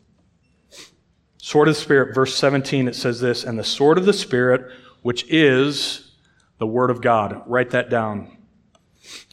Sword 1.37 1.67
of 1.67 1.75
the 1.75 1.81
Spirit, 1.81 2.15
verse 2.15 2.35
17, 2.35 2.87
it 2.87 2.95
says 2.95 3.21
this, 3.21 3.43
and 3.43 3.59
the 3.59 3.63
sword 3.63 3.99
of 3.99 4.05
the 4.05 4.13
Spirit, 4.13 4.71
which 5.03 5.25
is 5.29 6.13
the 6.57 6.65
Word 6.65 6.89
of 6.89 7.01
God. 7.01 7.43
Write 7.45 7.69
that 7.69 7.91
down. 7.91 8.35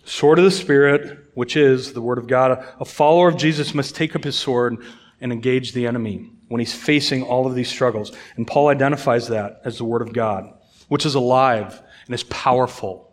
Sword 0.05 0.39
of 0.39 0.45
the 0.45 0.51
Spirit, 0.51 1.31
which 1.33 1.57
is 1.57 1.95
the 1.95 2.03
Word 2.03 2.19
of 2.19 2.27
God. 2.27 2.63
A 2.79 2.85
follower 2.85 3.29
of 3.29 3.39
Jesus 3.39 3.73
must 3.73 3.95
take 3.95 4.15
up 4.15 4.25
his 4.25 4.39
sword 4.39 4.85
and 5.23 5.33
engage 5.33 5.73
the 5.73 5.87
enemy 5.87 6.31
when 6.49 6.59
he's 6.59 6.75
facing 6.75 7.23
all 7.23 7.47
of 7.47 7.55
these 7.55 7.71
struggles. 7.71 8.13
And 8.37 8.47
Paul 8.47 8.69
identifies 8.69 9.29
that 9.29 9.63
as 9.65 9.79
the 9.79 9.85
Word 9.85 10.03
of 10.03 10.13
God, 10.13 10.53
which 10.89 11.07
is 11.07 11.15
alive 11.15 11.81
and 12.13 12.21
is 12.21 12.25
powerful. 12.25 13.11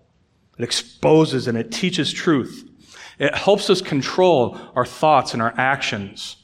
It 0.57 0.63
exposes 0.65 1.47
and 1.47 1.57
it 1.57 1.71
teaches 1.71 2.11
truth. 2.11 2.69
It 3.17 3.33
helps 3.33 3.69
us 3.69 3.81
control 3.81 4.59
our 4.75 4.85
thoughts 4.85 5.31
and 5.31 5.41
our 5.41 5.53
actions. 5.57 6.35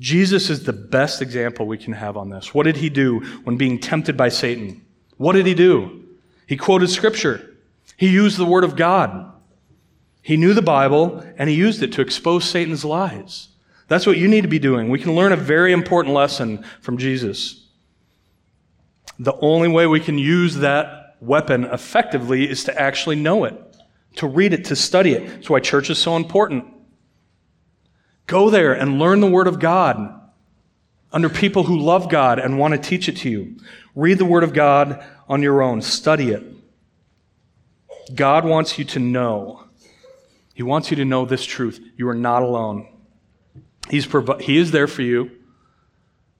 Jesus 0.00 0.48
is 0.48 0.64
the 0.64 0.72
best 0.72 1.20
example 1.20 1.66
we 1.66 1.76
can 1.76 1.92
have 1.92 2.16
on 2.16 2.30
this. 2.30 2.54
What 2.54 2.62
did 2.62 2.78
he 2.78 2.88
do 2.88 3.20
when 3.44 3.58
being 3.58 3.78
tempted 3.78 4.16
by 4.16 4.30
Satan? 4.30 4.86
What 5.18 5.34
did 5.34 5.44
he 5.44 5.52
do? 5.52 6.04
He 6.46 6.56
quoted 6.56 6.88
scripture. 6.88 7.54
He 7.98 8.08
used 8.08 8.38
the 8.38 8.46
word 8.46 8.64
of 8.64 8.74
God. 8.74 9.34
He 10.22 10.38
knew 10.38 10.54
the 10.54 10.62
Bible 10.62 11.22
and 11.36 11.50
he 11.50 11.54
used 11.54 11.82
it 11.82 11.92
to 11.92 12.00
expose 12.00 12.46
Satan's 12.46 12.86
lies. 12.86 13.48
That's 13.88 14.06
what 14.06 14.16
you 14.16 14.28
need 14.28 14.42
to 14.42 14.48
be 14.48 14.58
doing. 14.58 14.88
We 14.88 14.98
can 14.98 15.14
learn 15.14 15.32
a 15.32 15.36
very 15.36 15.72
important 15.72 16.14
lesson 16.14 16.64
from 16.80 16.96
Jesus. 16.96 17.65
The 19.18 19.34
only 19.40 19.68
way 19.68 19.86
we 19.86 20.00
can 20.00 20.18
use 20.18 20.56
that 20.56 21.16
weapon 21.20 21.64
effectively 21.64 22.48
is 22.48 22.64
to 22.64 22.80
actually 22.80 23.16
know 23.16 23.44
it, 23.44 23.54
to 24.16 24.26
read 24.26 24.52
it, 24.52 24.66
to 24.66 24.76
study 24.76 25.12
it. 25.12 25.26
That's 25.26 25.50
why 25.50 25.60
church 25.60 25.90
is 25.90 25.98
so 25.98 26.16
important. 26.16 26.66
Go 28.26 28.50
there 28.50 28.72
and 28.72 28.98
learn 28.98 29.20
the 29.20 29.30
Word 29.30 29.46
of 29.46 29.58
God 29.58 30.20
under 31.12 31.28
people 31.28 31.62
who 31.62 31.78
love 31.78 32.10
God 32.10 32.38
and 32.38 32.58
want 32.58 32.74
to 32.74 32.78
teach 32.78 33.08
it 33.08 33.16
to 33.18 33.30
you. 33.30 33.56
Read 33.94 34.18
the 34.18 34.24
Word 34.24 34.44
of 34.44 34.52
God 34.52 35.04
on 35.28 35.42
your 35.42 35.62
own, 35.62 35.80
study 35.80 36.30
it. 36.30 36.44
God 38.14 38.44
wants 38.44 38.78
you 38.78 38.84
to 38.84 38.98
know. 38.98 39.64
He 40.54 40.62
wants 40.62 40.90
you 40.90 40.96
to 40.98 41.04
know 41.04 41.24
this 41.24 41.44
truth. 41.44 41.80
You 41.96 42.08
are 42.08 42.14
not 42.14 42.42
alone. 42.42 42.88
He's 43.90 44.06
provi- 44.06 44.44
he 44.44 44.58
is 44.58 44.70
there 44.70 44.86
for 44.86 45.02
you, 45.02 45.30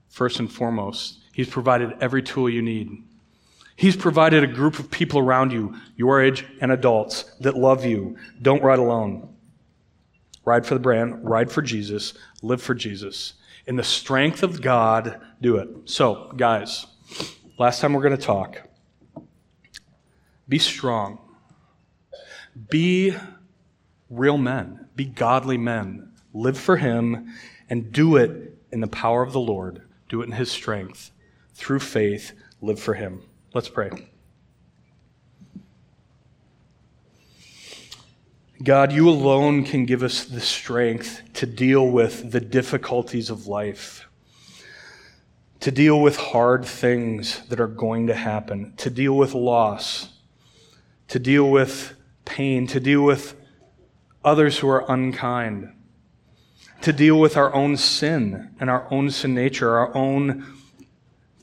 first 0.09 0.41
and 0.41 0.53
foremost. 0.53 1.19
He's 1.37 1.49
provided 1.49 1.99
every 2.01 2.23
tool 2.23 2.49
you 2.49 2.63
need. 2.63 3.05
He's 3.77 3.95
provided 3.95 4.43
a 4.43 4.47
group 4.49 4.79
of 4.79 4.91
people 4.91 5.21
around 5.21 5.53
you, 5.53 5.75
your 5.95 6.23
age 6.23 6.47
and 6.63 6.73
adults, 6.73 7.25
that 7.41 7.57
love 7.57 7.85
you. 7.85 8.17
Don't 8.41 8.63
ride 8.63 8.79
alone. 8.79 9.35
Ride 10.47 10.65
for 10.65 10.75
the 10.75 10.81
brand, 10.81 11.29
ride 11.29 11.53
for 11.53 11.61
Jesus, 11.61 12.15
live 12.43 12.63
for 12.63 12.75
Jesus. 12.75 13.35
In 13.67 13.77
the 13.77 13.85
strength 13.85 14.43
of 14.43 14.63
God, 14.63 15.21
do 15.43 15.57
it. 15.57 15.69
So, 15.85 16.33
guys, 16.37 16.87
Last 17.59 17.81
time 17.81 17.95
we're 17.95 18.03
going 18.03 18.17
to 18.17 18.23
talk. 18.23 18.69
Be 20.47 20.59
strong. 20.59 21.19
Be 22.69 23.15
real 24.11 24.37
men. 24.37 24.89
Be 24.95 25.07
godly 25.07 25.57
men. 25.57 26.13
Live 26.35 26.59
for 26.59 26.77
Him 26.77 27.33
and 27.71 27.93
do 27.93 28.17
it 28.17 28.59
in 28.71 28.81
the 28.81 28.87
power 28.87 29.23
of 29.23 29.33
the 29.33 29.41
Lord. 29.41 29.83
Do 30.11 30.21
it 30.21 30.27
in 30.27 30.33
His 30.33 30.51
strength. 30.51 31.11
Through 31.57 31.81
faith, 31.81 32.33
live 32.61 32.79
for 32.79 32.95
Him. 32.95 33.23
Let's 33.53 33.69
pray. 33.69 33.91
God, 38.63 38.93
you 38.93 39.09
alone 39.09 39.65
can 39.65 39.85
give 39.85 40.03
us 40.03 40.25
the 40.25 40.41
strength 40.41 41.23
to 41.35 41.47
deal 41.47 41.87
with 41.87 42.31
the 42.31 42.41
difficulties 42.41 43.29
of 43.29 43.47
life 43.47 44.07
to 45.67 45.71
deal 45.73 46.01
with 46.01 46.17
hard 46.17 46.65
things 46.65 47.45
that 47.49 47.59
are 47.59 47.67
going 47.67 48.07
to 48.07 48.15
happen, 48.15 48.73
to 48.77 48.89
deal 48.89 49.15
with 49.15 49.35
loss, 49.35 50.11
to 51.09 51.19
deal 51.19 51.51
with 51.51 51.95
pain, 52.25 52.69
to 52.69 52.79
deal 52.79 53.03
with 53.03 53.35
others 54.25 54.59
who 54.59 54.69
are 54.69 54.85
unkind, 54.89 55.73
to 56.83 56.93
deal 56.93 57.19
with 57.19 57.37
our 57.37 57.53
own 57.55 57.77
sin 57.77 58.55
and 58.61 58.71
our 58.71 58.87
own 58.93 59.11
sin 59.11 59.35
nature, 59.35 59.77
our 59.77 59.93
own 59.97 60.45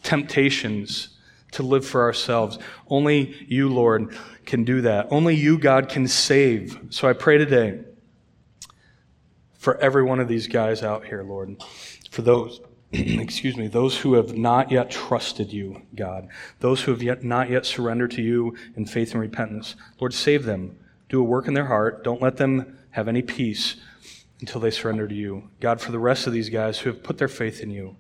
temptations 0.04 1.10
to 1.52 1.64
live 1.64 1.86
for 1.86 2.02
ourselves. 2.02 2.60
Only 2.88 3.36
you, 3.48 3.70
Lord, 3.70 4.16
can 4.46 4.64
do 4.64 4.82
that. 4.82 5.08
Only 5.10 5.36
you, 5.36 5.58
God, 5.58 5.90
can 5.90 6.08
save. 6.08 6.80
So 6.90 7.08
I 7.08 7.14
pray 7.14 7.38
today 7.38 7.80
for 9.58 9.78
every 9.78 10.04
one 10.04 10.20
of 10.20 10.28
these 10.28 10.48
guys 10.48 10.84
out 10.84 11.06
here, 11.06 11.24
Lord, 11.24 11.56
for 12.12 12.22
those 12.22 12.60
excuse 12.94 13.58
me, 13.58 13.68
those 13.68 13.98
who 13.98 14.14
have 14.14 14.38
not 14.38 14.70
yet 14.70 14.92
trusted 14.92 15.52
you, 15.52 15.82
God, 15.96 16.28
those 16.60 16.84
who 16.84 16.92
have 16.92 17.02
yet 17.02 17.24
not 17.24 17.50
yet 17.50 17.66
surrendered 17.66 18.12
to 18.12 18.22
you 18.22 18.56
in 18.76 18.86
faith 18.86 19.14
and 19.14 19.22
repentance. 19.22 19.76
Lord, 20.00 20.14
save 20.14 20.44
them. 20.44 20.78
Do 21.10 21.20
a 21.20 21.24
work 21.24 21.48
in 21.48 21.56
their 21.56 21.66
heart. 21.66 22.04
Don't 22.04 22.22
let 22.22 22.38
them 22.38 22.78
have 22.92 23.08
any 23.08 23.24
peace 23.24 23.78
until 24.42 24.62
they 24.62 24.70
surrender 24.70 25.08
to 25.08 25.16
you. 25.16 25.50
God, 25.60 25.82
for 25.82 25.92
the 25.92 25.98
rest 25.98 26.28
of 26.28 26.34
these 26.34 26.50
guys 26.50 26.80
who 26.80 26.92
have 26.92 27.02
put 27.02 27.18
their 27.18 27.28
faith 27.28 27.62
in 27.62 27.72
you, 27.72 27.96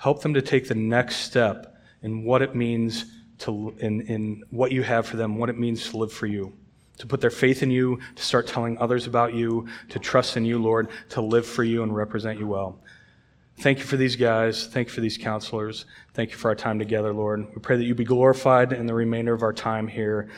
help 0.00 0.22
them 0.22 0.32
to 0.32 0.40
take 0.40 0.66
the 0.66 0.74
next 0.74 1.16
step 1.16 1.76
in 2.02 2.24
what 2.24 2.40
it 2.40 2.54
means 2.54 3.04
to, 3.38 3.74
in, 3.80 4.00
in 4.02 4.42
what 4.48 4.72
you 4.72 4.82
have 4.82 5.06
for 5.06 5.18
them, 5.18 5.36
what 5.36 5.50
it 5.50 5.58
means 5.58 5.90
to 5.90 5.96
live 5.98 6.10
for 6.10 6.26
you. 6.26 6.52
To 6.98 7.06
put 7.06 7.20
their 7.20 7.30
faith 7.30 7.62
in 7.62 7.70
you, 7.70 8.00
to 8.16 8.22
start 8.22 8.46
telling 8.46 8.78
others 8.78 9.06
about 9.06 9.34
you, 9.34 9.68
to 9.90 9.98
trust 9.98 10.38
in 10.38 10.44
you, 10.44 10.58
Lord, 10.58 10.88
to 11.10 11.20
live 11.20 11.46
for 11.46 11.64
you 11.64 11.82
and 11.82 11.94
represent 11.94 12.38
you 12.38 12.46
well. 12.46 12.78
Thank 13.58 13.78
you 13.78 13.84
for 13.84 13.98
these 13.98 14.16
guys. 14.16 14.66
Thank 14.68 14.88
you 14.88 14.94
for 14.94 15.02
these 15.02 15.18
counselors. 15.18 15.84
Thank 16.14 16.30
you 16.30 16.36
for 16.38 16.48
our 16.48 16.54
time 16.54 16.78
together, 16.78 17.12
Lord. 17.12 17.46
We 17.54 17.60
pray 17.60 17.76
that 17.76 17.84
you 17.84 17.94
be 17.94 18.04
glorified 18.04 18.72
in 18.72 18.86
the 18.86 18.94
remainder 18.94 19.34
of 19.34 19.42
our 19.42 19.52
time 19.52 19.86
here 19.86 20.30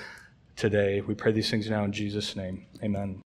today. 0.56 1.02
We 1.02 1.14
pray 1.14 1.30
these 1.30 1.50
things 1.50 1.70
now 1.70 1.84
in 1.84 1.92
Jesus' 1.92 2.34
name. 2.34 2.66
Amen. 2.82 3.21